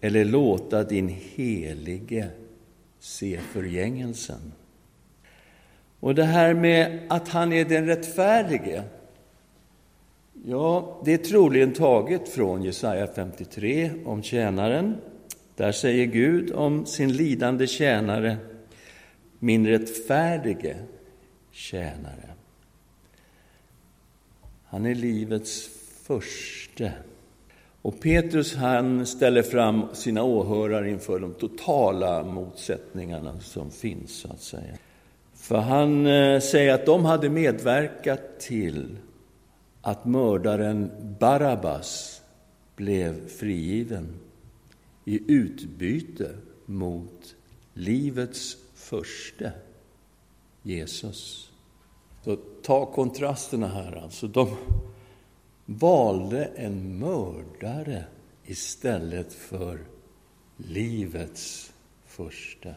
eller 0.00 0.24
låta 0.24 0.85
din 0.85 1.09
helige 1.09 2.29
se 3.00 3.40
förgängelsen. 3.53 4.53
Och 6.00 6.14
det 6.14 6.24
här 6.24 6.55
med 6.55 7.00
att 7.09 7.29
han 7.29 7.53
är 7.53 7.64
den 7.64 7.87
rättfärdige, 7.87 8.83
ja, 10.46 11.00
det 11.04 11.12
är 11.12 11.18
troligen 11.18 11.72
taget 11.72 12.28
från 12.28 12.62
Jesaja 12.62 13.07
53 13.07 13.90
om 14.04 14.22
tjänaren. 14.22 14.96
Där 15.57 15.72
säger 15.72 16.07
Gud 16.07 16.52
om 16.52 16.87
sin 16.87 17.12
lidande 17.12 17.66
tjänare, 17.66 18.37
min 19.38 19.66
rättfärdige 19.66 20.76
tjänare. 21.50 22.30
Han 24.64 24.87
är 24.87 24.94
livets 24.94 25.70
förste. 26.02 26.92
Och 27.83 28.00
Petrus 28.00 28.54
han 28.54 29.07
ställer 29.07 29.42
fram 29.42 29.85
sina 29.92 30.22
åhörare 30.22 30.90
inför 30.90 31.18
de 31.18 31.35
totala 31.35 32.24
motsättningarna 32.24 33.40
som 33.40 33.70
finns, 33.70 34.12
så 34.12 34.28
att 34.28 34.40
säga. 34.40 34.74
För 35.35 35.57
han 35.57 36.07
eh, 36.07 36.40
säger 36.40 36.74
att 36.74 36.87
de 36.87 37.04
hade 37.04 37.28
medverkat 37.28 38.40
till 38.40 38.96
att 39.86 40.04
mördaren 40.04 40.90
Barabbas 41.20 42.22
blev 42.76 43.28
frigiven 43.28 44.08
i 45.04 45.32
utbyte 45.32 46.30
mot 46.66 47.34
livets 47.74 48.56
förste, 48.74 49.52
Jesus. 50.62 51.50
Så 52.24 52.36
ta 52.62 52.86
kontrasterna 52.86 53.68
här 53.68 54.02
alltså. 54.02 54.26
De 54.26 54.56
valde 55.66 56.44
en 56.44 56.98
mördare 56.98 58.04
istället 58.44 59.32
för 59.32 59.78
livets 60.56 61.72
första. 62.06 62.74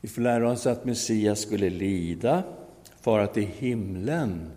Vi 0.00 0.08
får 0.08 0.22
lära 0.22 0.50
oss 0.50 0.66
att 0.66 0.84
Messias 0.84 1.40
skulle 1.40 1.70
lida, 1.70 2.42
fara 3.00 3.26
till 3.26 3.46
himlen, 3.46 4.50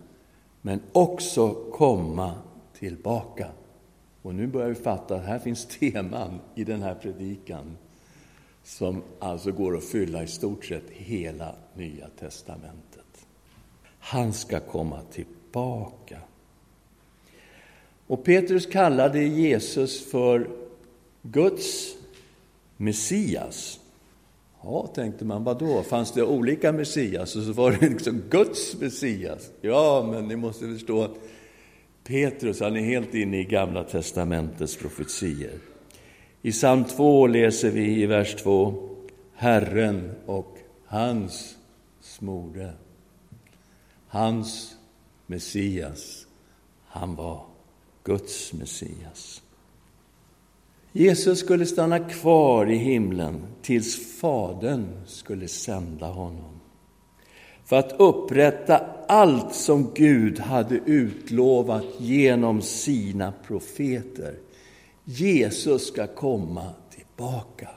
men 0.68 0.80
också 0.92 1.54
komma 1.72 2.34
tillbaka. 2.78 3.48
Och 4.22 4.34
nu 4.34 4.46
börjar 4.46 4.68
vi 4.68 4.74
fatta 4.74 5.16
att 5.16 5.24
här 5.24 5.38
finns 5.38 5.66
teman 5.80 6.40
i 6.54 6.64
den 6.64 6.82
här 6.82 6.94
predikan 6.94 7.76
som 8.64 9.02
alltså 9.18 9.52
går 9.52 9.76
att 9.76 9.84
fylla 9.84 10.22
i 10.22 10.26
stort 10.26 10.64
sett 10.64 10.90
hela 10.90 11.54
Nya 11.74 12.08
testamentet. 12.18 13.26
Han 13.98 14.32
ska 14.32 14.60
komma 14.60 15.00
tillbaka. 15.12 16.18
Och 18.06 18.24
Petrus 18.24 18.66
kallade 18.66 19.24
Jesus 19.24 20.10
för 20.10 20.50
Guds 21.22 21.94
Messias. 22.76 23.80
Ja, 24.70 24.86
tänkte 24.86 25.24
man, 25.24 25.44
vad 25.44 25.58
då? 25.58 25.82
Fanns 25.82 26.12
det 26.12 26.22
olika 26.22 26.72
Messias? 26.72 27.36
Och 27.36 27.42
så 27.42 27.52
var 27.52 27.72
det 27.72 27.88
liksom 27.88 28.22
Guds 28.30 28.80
Messias. 28.80 29.50
Ja, 29.60 30.08
men 30.10 30.28
ni 30.28 30.36
måste 30.36 30.66
förstå 30.66 31.02
att 31.02 31.14
Petrus, 32.04 32.60
han 32.60 32.76
är 32.76 32.80
helt 32.80 33.14
inne 33.14 33.40
i 33.40 33.44
Gamla 33.44 33.84
Testamentets 33.84 34.76
profetier. 34.76 35.58
I 36.42 36.52
psalm 36.52 36.84
2 36.84 37.26
läser 37.26 37.70
vi 37.70 38.02
i 38.02 38.06
vers 38.06 38.34
2, 38.34 38.88
Herren 39.34 40.10
och 40.26 40.58
hans 40.86 41.56
smorde. 42.00 42.72
Hans 44.08 44.76
Messias, 45.26 46.26
han 46.86 47.14
var 47.14 47.46
Guds 48.04 48.52
Messias. 48.52 49.42
Jesus 50.92 51.38
skulle 51.38 51.66
stanna 51.66 51.98
kvar 51.98 52.70
i 52.70 52.76
himlen 52.76 53.42
tills 53.62 54.18
Fadern 54.20 54.86
skulle 55.06 55.48
sända 55.48 56.06
honom 56.06 56.58
för 57.68 57.76
att 57.76 57.94
upprätta 57.98 58.78
allt 59.08 59.54
som 59.54 59.90
Gud 59.94 60.38
hade 60.38 60.74
utlovat 60.74 61.84
genom 61.98 62.62
sina 62.62 63.32
profeter. 63.46 64.34
Jesus 65.04 65.86
ska 65.86 66.06
komma 66.06 66.70
tillbaka. 66.90 67.68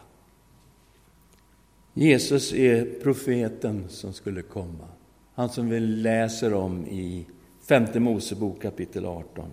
Jesus 1.94 2.54
är 2.54 2.86
profeten 3.04 3.86
som 3.90 4.14
skulle 4.14 4.42
komma. 4.42 4.88
Han 5.34 5.50
som 5.50 5.70
vi 5.70 5.80
läser 5.80 6.54
om 6.54 6.86
i 6.86 7.26
Femte 7.68 8.00
Mosebok 8.00 8.62
kapitel 8.62 9.06
18. 9.06 9.46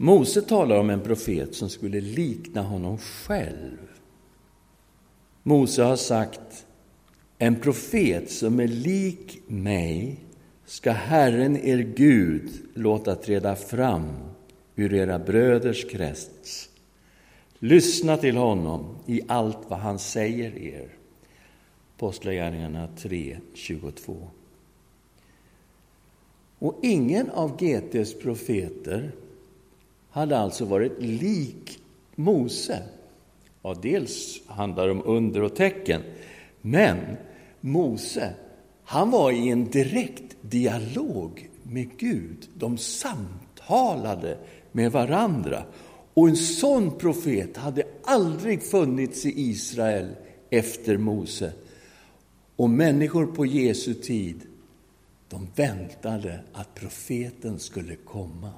Mose 0.00 0.42
talar 0.42 0.76
om 0.78 0.90
en 0.90 1.00
profet 1.00 1.54
som 1.54 1.70
skulle 1.70 2.00
likna 2.00 2.62
honom 2.62 2.98
själv. 2.98 3.78
Mose 5.42 5.82
har 5.82 5.96
sagt, 5.96 6.66
en 7.38 7.56
profet 7.56 8.30
som 8.30 8.60
är 8.60 8.68
lik 8.68 9.42
mig 9.46 10.16
ska 10.66 10.92
Herren 10.92 11.56
er 11.56 11.78
Gud 11.78 12.50
låta 12.74 13.14
träda 13.14 13.56
fram 13.56 14.08
ur 14.76 14.94
era 14.94 15.18
bröders 15.18 15.90
krets. 15.90 16.68
Lyssna 17.58 18.16
till 18.16 18.36
honom 18.36 18.96
i 19.06 19.20
allt 19.28 19.58
vad 19.68 19.78
han 19.78 19.98
säger 19.98 20.58
er. 20.58 20.88
Apostlagärningarna 21.96 22.88
3.22. 22.96 24.26
Och 26.58 26.78
ingen 26.82 27.30
av 27.30 27.56
GTs 27.56 28.18
profeter 28.18 29.12
hade 30.18 30.38
alltså 30.38 30.64
varit 30.64 31.02
lik 31.02 31.78
Mose. 32.14 32.82
Ja, 33.62 33.74
dels 33.82 34.40
handlar 34.46 34.86
det 34.86 34.92
om 34.92 35.02
under 35.04 35.42
och 35.42 35.56
tecken, 35.56 36.02
men 36.60 36.98
Mose, 37.60 38.34
han 38.84 39.10
var 39.10 39.32
i 39.32 39.48
en 39.48 39.70
direkt 39.70 40.36
dialog 40.40 41.50
med 41.62 41.98
Gud. 41.98 42.48
De 42.54 42.78
samtalade 42.78 44.38
med 44.72 44.92
varandra. 44.92 45.62
Och 46.14 46.28
en 46.28 46.36
sån 46.36 46.98
profet 46.98 47.56
hade 47.56 47.82
aldrig 48.04 48.62
funnits 48.62 49.26
i 49.26 49.40
Israel 49.40 50.08
efter 50.50 50.96
Mose. 50.96 51.52
Och 52.56 52.70
människor 52.70 53.26
på 53.26 53.46
Jesu 53.46 53.94
tid, 53.94 54.40
de 55.28 55.48
väntade 55.54 56.40
att 56.52 56.74
profeten 56.74 57.58
skulle 57.58 57.94
komma. 57.94 58.50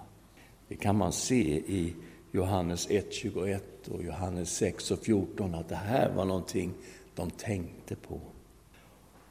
Det 0.70 0.76
kan 0.76 0.96
man 0.96 1.12
se 1.12 1.62
i 1.66 1.94
Johannes 2.32 2.88
1.21 2.88 3.60
och 3.90 4.02
Johannes 4.02 4.62
6.14 4.62 5.60
att 5.60 5.68
det 5.68 5.74
här 5.74 6.12
var 6.14 6.24
någonting 6.24 6.74
de 7.14 7.30
tänkte 7.30 7.96
på. 7.96 8.20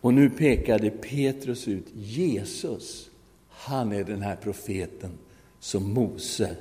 Och 0.02 0.13
nu 0.13 0.30
pekade 0.30 0.89
Petrus 0.89 1.67
ut 1.67 1.86
Jesus. 1.93 3.10
Han 3.49 3.91
är 3.91 4.04
den 4.04 4.21
här 4.21 4.36
profeten 4.36 5.12
som 5.60 5.93
Mose 5.93 6.56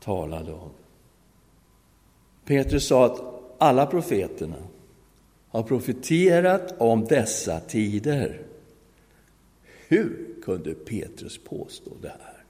talade 0.00 0.52
om. 0.52 0.70
Petrus 2.44 2.86
sa 2.86 3.06
att 3.06 3.20
alla 3.58 3.86
profeterna 3.86 4.68
har 5.48 5.62
profeterat 5.62 6.80
om 6.80 7.04
dessa 7.04 7.60
tider. 7.60 8.42
Hur 9.88 10.34
kunde 10.42 10.74
Petrus 10.74 11.38
påstå 11.44 11.90
det 12.02 12.08
här? 12.08 12.41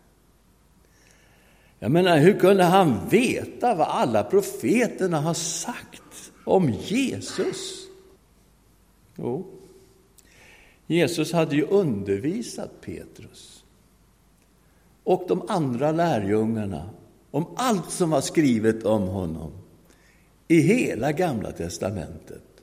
Jag 1.82 1.90
menar, 1.90 2.18
hur 2.18 2.38
kunde 2.38 2.64
han 2.64 3.08
veta 3.08 3.74
vad 3.74 3.88
alla 3.88 4.24
profeterna 4.24 5.20
har 5.20 5.34
sagt 5.34 6.32
om 6.44 6.70
Jesus? 6.70 7.86
Jo, 9.16 9.46
Jesus 10.86 11.32
hade 11.32 11.56
ju 11.56 11.62
undervisat 11.62 12.80
Petrus 12.80 13.64
och 15.04 15.24
de 15.28 15.42
andra 15.48 15.92
lärjungarna 15.92 16.90
om 17.30 17.46
allt 17.56 17.90
som 17.90 18.10
var 18.10 18.20
skrivet 18.20 18.84
om 18.84 19.02
honom 19.02 19.52
i 20.48 20.60
hela 20.60 21.12
Gamla 21.12 21.52
testamentet. 21.52 22.62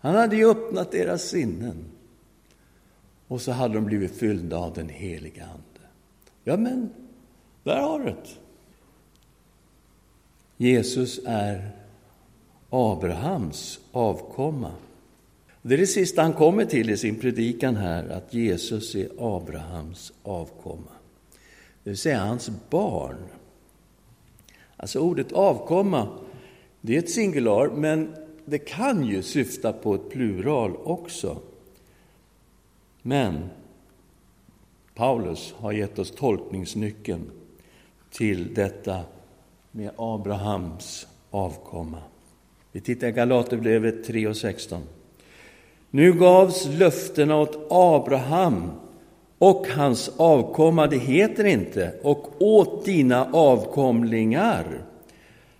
Han 0.00 0.14
hade 0.14 0.36
ju 0.36 0.50
öppnat 0.50 0.92
deras 0.92 1.22
sinnen. 1.22 1.84
Och 3.28 3.40
så 3.40 3.52
hade 3.52 3.74
de 3.74 3.84
blivit 3.84 4.14
fyllda 4.14 4.56
av 4.56 4.74
den 4.74 4.88
helige 4.88 5.44
Ande. 5.44 5.88
Ja, 6.44 6.56
men 6.56 6.90
där 7.62 7.80
har 7.80 7.98
du 7.98 8.04
det. 8.04 8.16
Jesus 10.56 11.20
är 11.26 11.70
Abrahams 12.70 13.80
avkomma. 13.92 14.72
Det 15.62 15.74
är 15.74 15.78
det 15.78 15.86
sista 15.86 16.22
han 16.22 16.32
kommer 16.32 16.64
till 16.64 16.90
i 16.90 16.96
sin 16.96 17.16
predikan 17.16 17.76
här, 17.76 18.08
att 18.08 18.34
Jesus 18.34 18.94
är 18.94 19.08
Abrahams 19.18 20.12
avkomma. 20.22 20.92
Det 21.82 21.90
vill 21.90 21.98
säga 21.98 22.20
hans 22.20 22.50
barn. 22.70 23.16
Alltså 24.76 24.98
ordet 25.00 25.32
avkomma, 25.32 26.08
det 26.80 26.94
är 26.94 26.98
ett 26.98 27.10
singular, 27.10 27.68
men 27.68 28.14
det 28.44 28.58
kan 28.58 29.06
ju 29.06 29.22
syfta 29.22 29.72
på 29.72 29.94
ett 29.94 30.10
plural 30.10 30.76
också. 30.76 31.40
Men 33.02 33.50
Paulus 34.94 35.54
har 35.56 35.72
gett 35.72 35.98
oss 35.98 36.10
tolkningsnyckeln 36.10 37.30
till 38.10 38.54
detta 38.54 39.00
med 39.70 39.90
Abrahams 39.96 41.06
avkomma. 41.30 41.98
Vi 42.72 42.80
tittar 42.80 43.08
i 43.08 43.12
Galaterbrevet 43.12 44.04
3 44.04 44.26
och 44.26 44.36
16. 44.36 44.82
Nu 45.90 46.12
gavs 46.12 46.66
löftena 46.66 47.36
åt 47.36 47.66
Abraham 47.70 48.70
och 49.38 49.66
hans 49.68 50.10
avkomma, 50.16 50.86
det 50.86 50.98
heter 50.98 51.44
inte, 51.44 51.94
och 52.02 52.42
åt 52.42 52.84
dina 52.84 53.32
avkomlingar, 53.32 54.84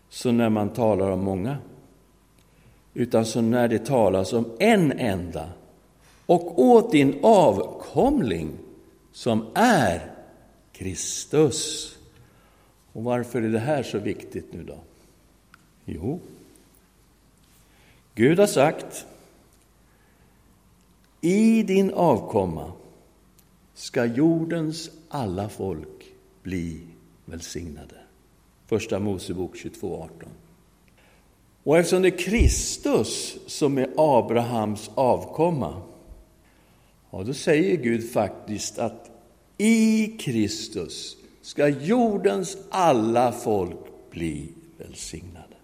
så 0.09 0.33
när 0.33 0.49
man 0.49 0.69
talar 0.69 1.11
om 1.11 1.21
många, 1.21 1.57
utan 2.95 3.27
så 3.27 3.41
när 3.41 3.69
det 3.69 3.87
talas 3.87 4.33
om 4.33 4.45
en 4.59 4.93
enda, 4.93 5.49
och 6.27 6.59
åt 6.59 6.93
din 6.93 7.19
avkomling, 7.23 8.51
som 9.13 9.47
är 9.55 10.11
Kristus. 10.73 11.97
Och 12.93 13.05
varför 13.05 13.43
är 13.43 13.49
det 13.49 13.59
här 13.59 13.83
så 13.83 13.99
viktigt 13.99 14.53
nu 14.53 14.63
då? 14.63 14.79
Jo, 15.85 16.21
Gud 18.15 18.39
har 18.39 18.47
sagt 18.47 19.07
i 21.21 21.63
din 21.63 21.91
avkomma 21.91 22.73
ska 23.75 24.05
jordens 24.05 24.91
alla 25.09 25.49
folk 25.49 26.05
bli 26.43 26.81
välsignade. 27.25 27.95
Första 28.67 28.99
Mosebok 28.99 29.55
22.18. 29.55 30.09
Och 31.63 31.79
eftersom 31.79 32.03
det 32.03 32.09
är 32.09 32.19
Kristus 32.19 33.39
som 33.47 33.79
är 33.79 33.91
Abrahams 33.97 34.91
avkomma, 34.95 35.83
ja, 37.11 37.23
då 37.23 37.35
säger 37.35 37.77
Gud 37.77 38.13
faktiskt 38.13 38.79
att 38.79 39.11
i 39.59 40.07
Kristus 40.07 41.17
ska 41.51 41.69
jordens 41.69 42.57
alla 42.71 43.33
folk 43.33 44.11
bli 44.11 44.49
välsignade. 44.79 45.57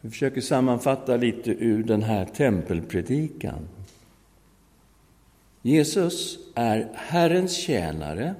Vi 0.00 0.10
försöker 0.10 0.40
sammanfatta 0.40 1.16
lite 1.16 1.50
ur 1.50 1.84
den 1.84 2.02
här 2.02 2.24
tempelpredikan. 2.24 3.68
Jesus 5.62 6.38
är 6.54 6.88
Herrens 6.94 7.56
tjänare, 7.56 8.34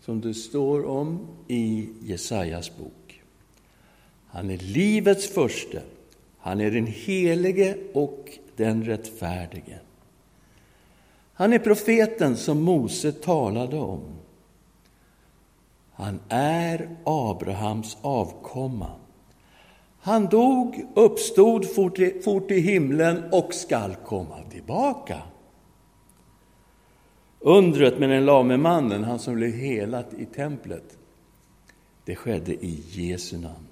som 0.00 0.20
det 0.20 0.34
står 0.34 0.86
om 0.86 1.26
i 1.48 1.88
Jesajas 2.02 2.76
bok. 2.76 3.22
Han 4.26 4.50
är 4.50 4.58
livets 4.58 5.26
förste, 5.28 5.82
han 6.38 6.60
är 6.60 6.70
den 6.70 6.86
helige 6.86 7.76
och 7.92 8.38
den 8.56 8.84
rättfärdige. 8.84 9.78
Han 11.32 11.52
är 11.52 11.58
profeten 11.58 12.36
som 12.36 12.62
Mose 12.62 13.12
talade 13.12 13.76
om. 13.76 14.15
Han 15.96 16.20
är 16.28 16.96
Abrahams 17.04 17.96
avkomma. 18.02 18.90
Han 20.00 20.26
dog, 20.26 20.86
uppstod, 20.94 21.74
for 21.74 21.90
till, 21.90 22.22
for 22.22 22.40
till 22.40 22.62
himlen 22.62 23.24
och 23.32 23.54
skall 23.54 23.94
komma 23.94 24.42
tillbaka. 24.50 25.22
Undret 27.40 27.98
med 27.98 28.10
den 28.10 28.24
lame 28.24 28.56
mannen, 28.56 29.04
han 29.04 29.18
som 29.18 29.34
blev 29.34 29.52
helat 29.52 30.14
i 30.14 30.24
templet, 30.24 30.98
det 32.04 32.16
skedde 32.16 32.54
i 32.54 32.84
Jesu 32.88 33.38
namn. 33.38 33.66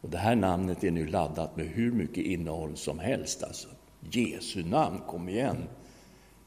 Och 0.00 0.10
det 0.10 0.18
här 0.18 0.36
namnet 0.36 0.84
är 0.84 0.90
nu 0.90 1.06
laddat 1.06 1.56
med 1.56 1.66
hur 1.66 1.92
mycket 1.92 2.24
innehåll 2.24 2.76
som 2.76 2.98
helst. 2.98 3.42
Alltså. 3.42 3.68
Jesu 4.00 4.64
namn, 4.64 5.00
kom 5.06 5.28
igen! 5.28 5.68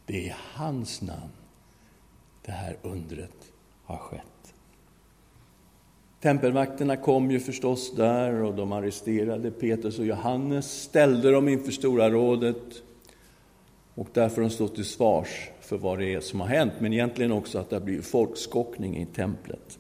Det 0.05 0.29
är 0.29 0.37
hans 0.53 1.01
namn 1.01 1.31
det 2.45 2.51
här 2.51 2.77
undret 2.81 3.51
har 3.83 3.97
skett. 3.97 4.38
Tempelvakterna 6.21 6.95
kom 6.95 7.31
ju 7.31 7.39
förstås 7.39 7.95
där 7.95 8.33
och 8.33 8.55
de 8.55 8.71
arresterade 8.71 9.51
Petrus 9.51 9.99
och 9.99 10.05
Johannes, 10.05 10.81
ställde 10.81 11.31
dem 11.31 11.49
inför 11.49 11.71
Stora 11.71 12.09
rådet 12.09 12.83
och 13.95 14.07
därför 14.13 14.35
har 14.35 14.49
de 14.49 14.55
stått 14.55 14.75
till 14.75 14.85
svars 14.85 15.49
för 15.61 15.77
vad 15.77 15.99
det 15.99 16.13
är 16.13 16.19
som 16.19 16.41
har 16.41 16.47
hänt, 16.47 16.73
men 16.79 16.93
egentligen 16.93 17.31
också 17.31 17.59
att 17.59 17.69
det 17.69 17.75
har 17.75 17.81
blivit 17.81 18.05
folkskockning 18.05 18.97
i 18.97 19.05
templet. 19.05 19.79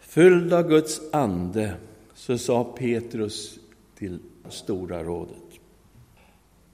Fylld 0.00 0.52
av 0.52 0.68
Guds 0.68 1.00
ande 1.12 1.74
så 2.14 2.38
sa 2.38 2.64
Petrus 2.64 3.58
till 3.98 4.18
Stora 4.48 5.04
rådet. 5.04 5.36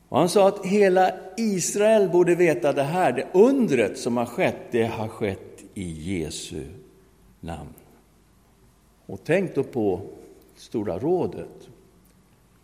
Och 0.09 0.19
han 0.19 0.29
sa 0.29 0.49
att 0.49 0.67
hela 0.67 1.15
Israel 1.37 2.09
borde 2.09 2.35
veta 2.35 2.73
det 2.73 2.83
här, 2.83 3.13
det 3.13 3.27
undret 3.33 3.99
som 3.99 4.17
har 4.17 4.27
skett, 4.27 4.57
det 4.71 4.87
har 4.87 5.09
skett 5.09 5.65
i 5.75 6.19
Jesu 6.21 6.65
namn. 7.43 7.75
Och 9.07 9.21
tänk 9.25 9.55
då 9.55 9.65
på 9.65 10.01
Stora 10.57 10.99
rådet. 10.99 11.69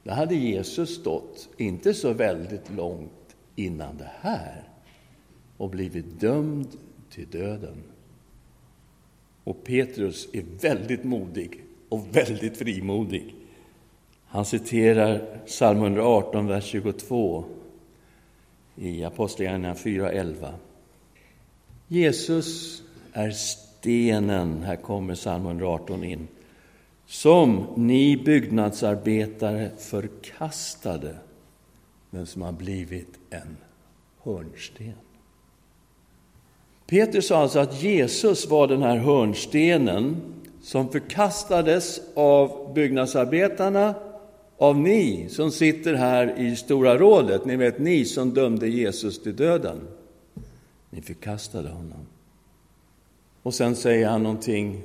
Där 0.03 0.13
hade 0.13 0.35
Jesus 0.35 0.95
stått, 0.95 1.49
inte 1.57 1.95
så 1.95 2.13
väldigt 2.13 2.71
långt 2.71 3.37
innan 3.57 3.97
det 3.97 4.11
här, 4.21 4.63
och 5.57 5.71
blivit 5.71 6.21
dömd 6.21 6.69
till 7.11 7.27
döden. 7.31 7.83
Och 9.45 9.65
Petrus 9.65 10.29
är 10.33 10.45
väldigt 10.61 11.05
modig 11.05 11.65
och 11.89 12.17
väldigt 12.17 12.57
frimodig. 12.57 13.35
Han 14.27 14.45
citerar 14.45 15.41
psalm 15.47 15.79
118, 15.79 16.47
vers 16.47 16.65
22 16.65 17.45
i 18.77 19.05
Apostlagärningarna 19.05 19.75
4.11. 19.75 20.53
Jesus 21.89 22.83
är 23.13 23.31
stenen, 23.81 24.63
här 24.63 24.77
kommer 24.77 25.15
psalm 25.15 25.47
118 25.47 26.05
in, 26.05 26.29
som 27.07 27.67
ni 27.77 28.17
byggnadsarbetare 28.17 29.71
förkastade, 29.79 31.17
men 32.11 32.27
som 32.27 32.43
har 32.43 32.53
blivit 32.53 33.19
en 33.31 33.57
hörnsten. 34.23 34.93
Peter 36.87 37.21
sa 37.21 37.37
alltså 37.37 37.59
att 37.59 37.83
Jesus 37.83 38.49
var 38.49 38.69
den 38.69 38.83
här 38.83 38.97
hörnstenen 38.97 40.17
som 40.63 40.89
förkastades 40.89 42.01
av 42.15 42.73
byggnadsarbetarna, 42.75 43.95
av 44.59 44.79
ni 44.79 45.29
som 45.29 45.51
sitter 45.51 45.95
här 45.95 46.39
i 46.41 46.57
Stora 46.57 46.99
rådet, 46.99 47.45
ni 47.45 47.57
vet 47.57 47.79
ni 47.79 48.05
som 48.05 48.35
dömde 48.35 48.69
Jesus 48.69 49.23
till 49.23 49.37
döden. 49.37 49.81
Ni 50.91 51.03
förkastade 51.03 51.69
honom. 51.69 52.07
Och 53.43 53.55
sen 53.55 53.77
säger 53.77 54.09
han 54.09 54.23
någonting 54.23 54.83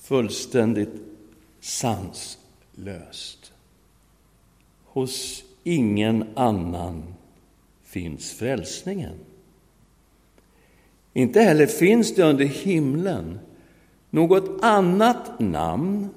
fullständigt 0.00 0.94
sanslöst. 1.60 3.52
Hos 4.84 5.44
ingen 5.64 6.24
annan 6.34 7.02
finns 7.84 8.32
frälsningen. 8.32 9.14
Inte 11.12 11.40
heller 11.40 11.66
finns 11.66 12.14
det 12.14 12.22
under 12.22 12.44
himlen 12.44 13.38
något 14.10 14.64
annat 14.64 15.40
namn 15.40 16.08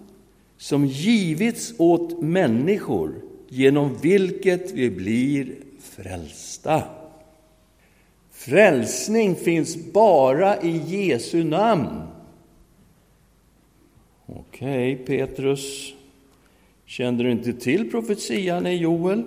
som 0.57 0.85
givits 0.85 1.73
åt 1.77 2.21
människor 2.21 3.21
genom 3.47 3.97
vilket 4.01 4.71
vi 4.71 4.89
blir 4.89 5.55
frälsta. 5.79 6.83
Frälsning 8.39 9.35
finns 9.35 9.93
bara 9.93 10.61
i 10.61 10.77
Jesu 10.77 11.43
namn. 11.43 12.01
Okej, 14.25 14.93
okay, 14.93 15.05
Petrus, 15.05 15.93
kände 16.85 17.23
du 17.23 17.31
inte 17.31 17.53
till 17.53 17.91
profetian 17.91 18.67
i 18.67 18.75
Joel? 18.75 19.23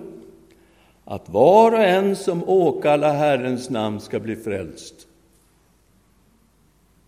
Att 1.05 1.29
var 1.29 1.71
och 1.71 1.83
en 1.83 2.15
som 2.15 2.49
åkallar 2.49 3.13
Herrens 3.13 3.69
namn 3.69 3.99
ska 4.01 4.19
bli 4.19 4.35
frälst. 4.35 5.07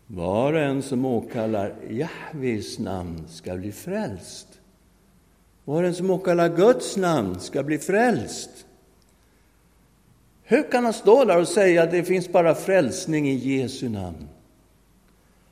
Var 0.08 0.54
och 0.54 0.60
en 0.60 0.82
som 0.82 1.06
åkallar 1.06 1.76
Jahves 1.90 2.80
namn 2.80 3.24
ska 3.28 3.56
bli 3.56 3.72
frälst. 3.72 4.48
Var 5.64 5.84
och 5.84 5.88
en 5.88 5.96
som 5.96 6.10
åkallar 6.10 6.56
Guds 6.56 6.98
namn 6.98 7.40
ska 7.40 7.64
bli 7.64 7.78
frälst. 7.78 8.65
Hur 10.48 10.72
kan 10.72 10.84
han 10.84 10.94
stå 10.94 11.26
där 11.26 11.40
och 11.40 11.48
säga 11.48 11.84
att 11.84 11.92
det 11.92 12.04
finns 12.04 12.32
bara 12.32 12.56
frälsning 12.56 13.30
i 13.30 13.34
Jesu 13.34 13.90
namn? 13.90 14.28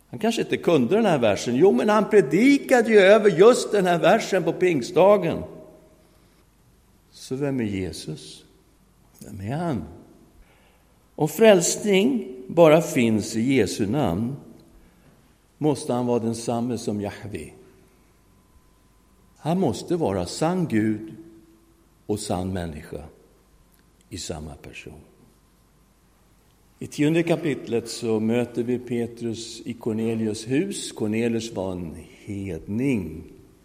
Han 0.10 0.20
kanske 0.20 0.42
inte 0.42 0.58
kunde 0.58 0.96
den 0.96 1.06
här 1.06 1.20
versen. 1.20 1.56
Jo, 1.56 1.72
men 1.72 1.90
han 1.90 2.10
predikade 2.10 2.90
ju 2.90 3.00
över 3.00 3.30
just 3.30 3.72
den 3.72 3.86
här 3.86 4.00
versen 4.00 4.44
på 4.44 4.54
pingstdagen. 4.54 5.44
Så 7.12 7.36
vem 7.36 7.60
är 7.60 7.64
Jesus? 7.64 8.44
Vem 9.20 9.42
är 9.42 9.56
han? 9.56 9.84
Om 11.16 11.28
frälsning 11.28 12.36
bara 12.48 12.82
finns 12.82 13.36
i 13.36 13.54
Jesu 13.54 13.88
namn 13.88 14.36
måste 15.58 15.94
han 15.94 16.06
vara 16.06 16.20
densamme 16.20 16.78
som 16.78 17.02
Jahve. 17.02 17.50
Han 19.38 19.60
måste 19.60 19.96
vara 19.96 20.26
sann 20.26 20.68
Gud 20.68 21.16
och 22.06 22.20
sann 22.20 22.54
människa 22.54 23.04
i 24.14 24.18
samma 24.18 24.56
person. 24.56 25.02
I 26.80 26.88
tionde 26.88 27.24
kapitlet 27.24 27.90
så 27.90 28.20
möter 28.20 28.64
vi 28.64 28.80
Petrus 28.80 29.62
i 29.66 29.74
Cornelius 29.74 30.48
hus. 30.48 30.92
Cornelius 30.92 31.52
var 31.52 31.72
en 31.72 31.96
hedning 32.26 33.24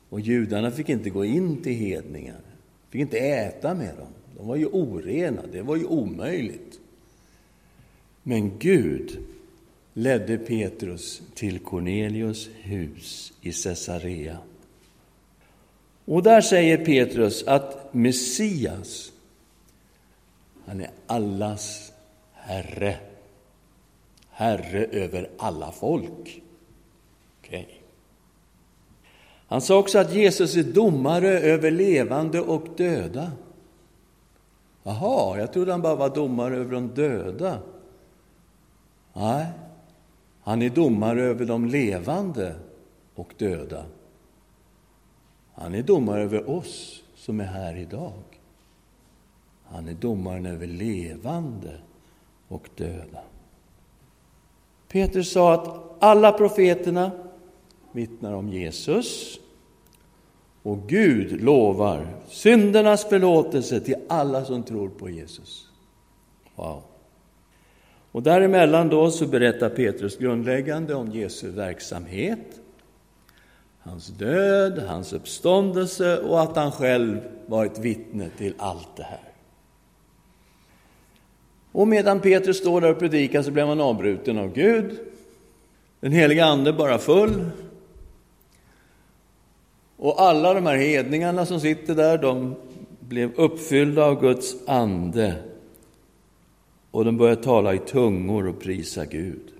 och 0.09 0.21
judarna 0.21 0.71
fick 0.71 0.89
inte 0.89 1.11
gå 1.11 1.25
in 1.25 1.63
till 1.63 1.73
hedningar, 1.73 2.41
fick 2.91 3.01
inte 3.01 3.19
äta 3.19 3.75
med 3.75 3.97
dem. 3.97 4.09
De 4.37 4.47
var 4.47 4.57
ju 4.57 4.67
orena, 4.67 5.43
det 5.53 5.63
var 5.63 5.77
ju 5.77 5.85
omöjligt. 5.85 6.81
Men 8.23 8.59
Gud 8.59 9.19
ledde 9.93 10.39
Petrus 10.39 11.23
till 11.35 11.59
Cornelius 11.59 12.49
hus 12.63 13.33
i 13.41 13.53
Caesarea. 13.53 14.39
Och 16.05 16.23
där 16.23 16.41
säger 16.41 16.85
Petrus 16.85 17.43
att 17.43 17.95
Messias, 17.95 19.13
han 20.69 20.81
är 20.81 20.91
allas 21.07 21.93
Herre. 22.33 22.97
Herre 24.31 24.85
över 24.85 25.31
alla 25.39 25.73
folk. 25.73 26.43
Okay. 27.41 27.67
Han 29.47 29.61
sa 29.61 29.79
också 29.79 29.99
att 29.99 30.15
Jesus 30.15 30.57
är 30.57 30.63
domare 30.63 31.29
över 31.41 31.71
levande 31.71 32.41
och 32.41 32.67
döda. 32.77 33.33
Jaha, 34.83 35.39
jag 35.39 35.53
trodde 35.53 35.73
han 35.73 35.83
bara 35.83 35.95
var 35.95 36.15
domare 36.15 36.57
över 36.57 36.73
de 36.73 36.89
döda. 36.89 37.59
Nej, 39.13 39.47
han 40.43 40.63
är 40.63 40.71
domare 40.71 41.23
över 41.23 41.45
de 41.45 41.67
levande 41.67 42.55
och 43.15 43.35
döda. 43.39 43.85
Han 45.55 45.75
är 45.75 45.83
domare 45.83 46.23
över 46.23 46.51
oss 46.51 47.03
som 47.15 47.41
är 47.41 47.45
här 47.45 47.77
idag. 47.77 48.28
Han 49.71 49.89
är 49.89 49.95
domaren 49.95 50.47
över 50.47 50.67
levande 50.67 51.73
och 52.49 52.69
döda. 52.77 53.23
Petrus 54.89 55.33
sa 55.33 55.55
att 55.55 56.03
alla 56.03 56.33
profeterna 56.33 57.11
vittnar 57.93 58.33
om 58.33 58.49
Jesus 58.49 59.39
och 60.63 60.89
Gud 60.89 61.43
lovar 61.43 62.07
syndernas 62.29 63.05
förlåtelse 63.05 63.81
till 63.81 63.97
alla 64.09 64.45
som 64.45 64.63
tror 64.63 64.89
på 64.89 65.11
Jesus. 65.11 65.69
Wow! 66.55 66.83
Och 68.13 68.23
däremellan 68.23 68.89
då 68.89 69.11
så 69.11 69.27
berättar 69.27 69.69
Petrus 69.69 70.17
grundläggande 70.17 70.95
om 70.95 71.11
Jesu 71.11 71.51
verksamhet, 71.51 72.61
hans 73.79 74.07
död, 74.07 74.79
hans 74.79 75.13
uppståndelse 75.13 76.19
och 76.19 76.43
att 76.43 76.57
han 76.57 76.73
själv 76.73 77.21
var 77.47 77.67
ett 77.67 77.79
vittne 77.79 78.31
till 78.39 78.55
allt 78.59 78.97
det 78.97 79.03
här. 79.03 79.28
Och 81.73 81.89
medan 81.89 82.21
Petrus 82.21 82.59
står 82.59 82.81
där 82.81 82.91
och 82.91 82.99
predikar 82.99 83.43
så 83.43 83.51
blev 83.51 83.67
han 83.67 83.81
avbruten 83.81 84.39
av 84.39 84.53
Gud. 84.53 84.99
Den 86.01 86.13
heliga 86.13 86.45
Ande 86.45 86.73
bara 86.73 86.99
full. 86.99 87.45
Och 89.97 90.23
alla 90.23 90.55
de 90.55 90.67
här 90.67 90.77
hedningarna 90.77 91.47
som 91.47 91.61
sitter 91.61 91.95
där, 91.95 92.19
de 92.19 92.55
blev 93.01 93.35
uppfyllda 93.35 94.05
av 94.05 94.21
Guds 94.21 94.57
ande. 94.67 95.35
Och 96.91 97.05
de 97.05 97.17
började 97.17 97.43
tala 97.43 97.75
i 97.75 97.79
tungor 97.79 98.49
och 98.49 98.61
prisa 98.61 99.05
Gud. 99.05 99.53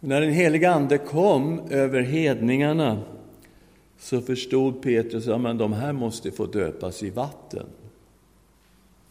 När 0.00 0.20
den 0.20 0.32
heliga 0.32 0.70
Ande 0.70 0.98
kom 0.98 1.60
över 1.70 2.00
hedningarna 2.00 2.98
så 3.98 4.20
förstod 4.20 4.82
Petrus 4.82 5.28
att 5.28 5.58
de 5.58 5.72
här 5.72 5.92
måste 5.92 6.30
få 6.30 6.46
döpas 6.46 7.02
i 7.02 7.10
vatten. 7.10 7.66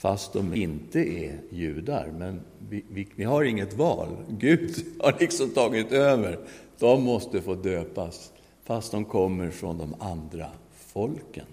Fast 0.03 0.33
de 0.33 0.53
inte 0.53 0.99
är 0.99 1.39
judar. 1.49 2.11
Men 2.17 2.41
vi, 2.69 2.83
vi, 2.89 3.07
vi 3.15 3.23
har 3.23 3.43
inget 3.43 3.73
val. 3.73 4.07
Gud 4.29 4.85
har 4.99 5.15
liksom 5.19 5.49
tagit 5.49 5.91
över. 5.91 6.39
De 6.79 7.03
måste 7.03 7.41
få 7.41 7.55
döpas 7.55 8.31
fast 8.63 8.91
de 8.91 9.05
kommer 9.05 9.49
från 9.49 9.77
de 9.77 9.95
andra 9.99 10.47
folken. 10.71 11.45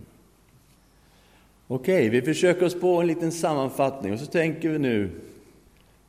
Okej, 1.67 2.09
vi 2.09 2.23
försöker 2.23 2.67
oss 2.67 2.81
på 2.81 3.01
en 3.01 3.07
liten 3.07 3.33
sammanfattning 3.33 4.13
och 4.13 4.21
så 4.21 4.27
tänker 4.27 4.69
vi 4.69 4.79
nu, 4.79 5.21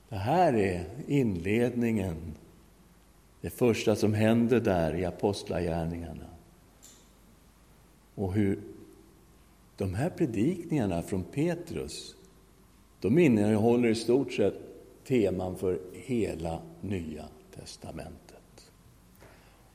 det 0.09 0.15
här 0.15 0.53
är 0.53 0.85
inledningen, 1.07 2.15
det 3.41 3.49
första 3.49 3.95
som 3.95 4.13
händer 4.13 4.59
där 4.59 4.95
i 4.95 5.05
Apostlagärningarna. 5.05 6.25
Och 8.15 8.33
hur 8.33 8.59
de 9.77 9.93
här 9.93 10.09
predikningarna 10.09 11.01
från 11.01 11.23
Petrus, 11.23 12.15
de 13.01 13.19
innehåller 13.19 13.89
i 13.89 13.95
stort 13.95 14.33
sett 14.33 14.53
teman 15.07 15.57
för 15.57 15.79
hela 15.93 16.61
Nya 16.81 17.25
testamentet. 17.55 18.71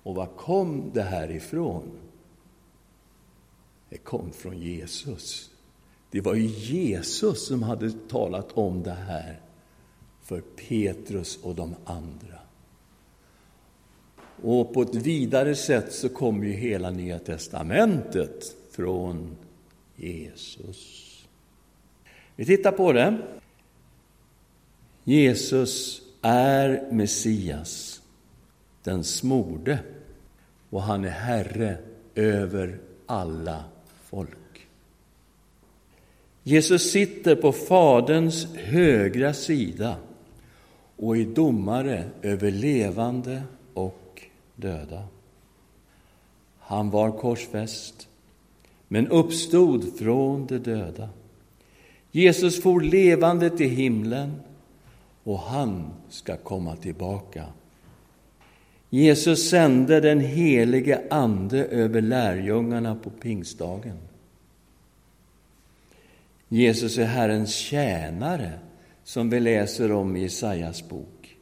Och 0.02 0.14
var 0.14 0.26
kom 0.26 0.90
det 0.94 1.02
här 1.02 1.30
ifrån? 1.30 1.90
Det 3.88 3.98
kom 3.98 4.32
från 4.32 4.58
Jesus. 4.58 5.50
Det 6.10 6.20
var 6.20 6.34
ju 6.34 6.46
Jesus 6.46 7.46
som 7.46 7.62
hade 7.62 7.92
talat 7.92 8.52
om 8.52 8.82
det 8.82 8.90
här 8.90 9.40
för 10.22 10.40
Petrus 10.40 11.38
och 11.42 11.54
de 11.54 11.74
andra. 11.84 12.38
Och 14.42 14.74
på 14.74 14.82
ett 14.82 14.94
vidare 14.94 15.54
sätt 15.54 15.92
så 15.92 16.08
kommer 16.08 16.46
ju 16.46 16.52
hela 16.52 16.90
Nya 16.90 17.18
testamentet 17.18 18.56
från 18.70 19.36
Jesus. 19.96 21.05
Vi 22.36 22.44
tittar 22.44 22.72
på 22.72 22.92
det. 22.92 23.18
Jesus 25.04 26.02
är 26.22 26.88
Messias, 26.92 28.02
den 28.82 29.04
smorde, 29.04 29.78
och 30.70 30.82
han 30.82 31.04
är 31.04 31.08
Herre 31.08 31.78
över 32.14 32.78
alla 33.06 33.64
folk. 34.04 34.68
Jesus 36.42 36.90
sitter 36.90 37.36
på 37.36 37.52
Faderns 37.52 38.54
högra 38.54 39.34
sida 39.34 39.96
och 40.96 41.16
är 41.16 41.24
domare 41.24 42.04
över 42.22 42.50
levande 42.50 43.42
och 43.74 44.22
döda. 44.56 45.04
Han 46.58 46.90
var 46.90 47.12
korsfäst, 47.12 48.08
men 48.88 49.08
uppstod 49.08 49.98
från 49.98 50.46
de 50.46 50.58
döda. 50.58 51.08
Jesus 52.12 52.62
for 52.62 52.80
levande 52.80 53.50
till 53.50 53.70
himlen 53.70 54.40
och 55.24 55.38
han 55.38 55.90
ska 56.08 56.36
komma 56.36 56.76
tillbaka. 56.76 57.44
Jesus 58.90 59.50
sände 59.50 60.00
den 60.00 60.20
helige 60.20 61.02
Ande 61.10 61.64
över 61.64 62.00
lärjungarna 62.00 62.94
på 62.94 63.10
pingstdagen. 63.10 63.96
Jesus 66.48 66.98
är 66.98 67.04
Herrens 67.04 67.54
tjänare, 67.54 68.52
som 69.04 69.30
vi 69.30 69.40
läser 69.40 69.92
om 69.92 70.16
i 70.16 70.20
Jesajas 70.20 70.88
bok. 70.88 71.36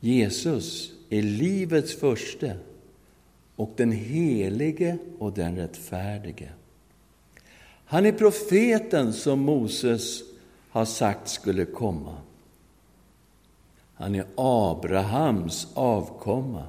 Jesus 0.00 0.92
är 1.10 1.22
livets 1.22 1.96
förste 1.96 2.56
och 3.56 3.72
den 3.76 3.92
helige 3.92 4.98
och 5.18 5.32
den 5.32 5.56
rättfärdige. 5.56 6.48
Han 7.90 8.06
är 8.06 8.12
profeten 8.12 9.12
som 9.12 9.40
Moses 9.40 10.22
har 10.70 10.84
sagt 10.84 11.28
skulle 11.28 11.64
komma. 11.64 12.16
Han 13.94 14.14
är 14.14 14.26
Abrahams 14.36 15.68
avkomma 15.74 16.64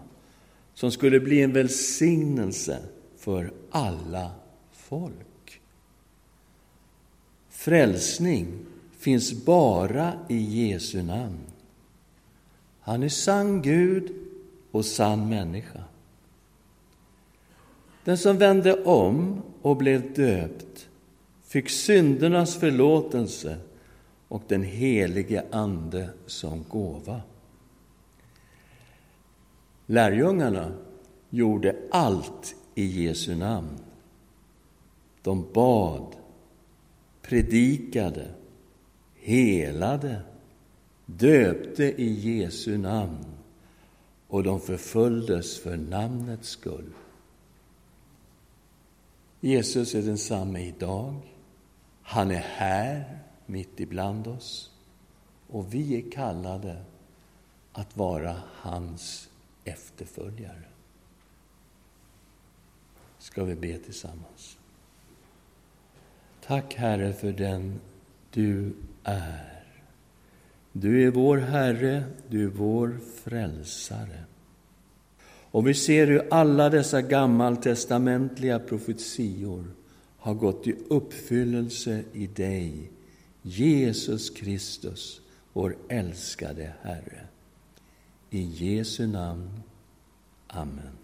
som 0.73 0.91
skulle 0.91 1.19
bli 1.19 1.41
en 1.41 1.53
välsignelse 1.53 2.79
för 3.17 3.53
alla 3.71 4.31
folk. 4.71 5.61
Frälsning 7.49 8.47
finns 8.97 9.45
bara 9.45 10.13
i 10.29 10.37
Jesu 10.37 11.03
namn. 11.03 11.39
Han 12.81 13.03
är 13.03 13.09
sann 13.09 13.61
Gud 13.61 14.11
och 14.71 14.85
sann 14.85 15.29
människa. 15.29 15.83
Den 18.03 18.17
som 18.17 18.37
vände 18.37 18.83
om 18.83 19.41
och 19.61 19.77
blev 19.77 20.13
döpt 20.13 20.87
fick 21.51 21.69
syndernas 21.69 22.55
förlåtelse 22.55 23.57
och 24.27 24.43
den 24.47 24.63
helige 24.63 25.45
Ande 25.51 26.09
som 26.25 26.65
gåva. 26.69 27.21
Lärjungarna 29.85 30.71
gjorde 31.29 31.75
allt 31.91 32.55
i 32.75 32.85
Jesu 32.85 33.35
namn. 33.35 33.79
De 35.21 35.45
bad, 35.53 36.15
predikade, 37.21 38.27
helade, 39.15 40.21
döpte 41.05 41.83
i 41.83 42.37
Jesu 42.39 42.77
namn 42.77 43.25
och 44.27 44.43
de 44.43 44.59
förföljdes 44.59 45.59
för 45.59 45.77
namnets 45.77 46.49
skull. 46.49 46.89
Jesus 49.39 49.95
är 49.95 50.01
densamme 50.01 50.59
idag. 50.59 51.30
Han 52.03 52.31
är 52.31 52.45
här 52.55 53.19
mitt 53.45 53.79
ibland 53.79 54.27
oss. 54.27 54.71
Och 55.47 55.73
vi 55.73 55.97
är 55.97 56.11
kallade 56.11 56.83
att 57.71 57.97
vara 57.97 58.35
hans 58.47 59.29
efterföljare. 59.63 60.63
Ska 63.17 63.43
vi 63.43 63.55
be 63.55 63.77
tillsammans. 63.77 64.57
Tack, 66.45 66.75
Herre, 66.75 67.13
för 67.13 67.31
den 67.31 67.81
du 68.31 68.73
är. 69.03 69.63
Du 70.71 71.07
är 71.07 71.11
vår 71.11 71.37
Herre, 71.37 72.03
du 72.27 72.43
är 72.43 72.49
vår 72.49 72.99
frälsare. 73.23 74.23
Och 75.51 75.67
vi 75.67 75.73
ser 75.73 76.07
hur 76.07 76.27
alla 76.31 76.69
dessa 76.69 77.01
gammaltestamentliga 77.01 78.59
profetior 78.59 79.65
har 80.21 80.33
gått 80.33 80.67
i 80.67 80.75
uppfyllelse 80.89 82.03
i 82.13 82.27
dig, 82.27 82.91
Jesus 83.41 84.29
Kristus, 84.29 85.21
vår 85.53 85.77
älskade 85.89 86.73
Herre. 86.81 87.27
I 88.29 88.41
Jesu 88.41 89.07
namn. 89.07 89.49
Amen. 90.47 91.00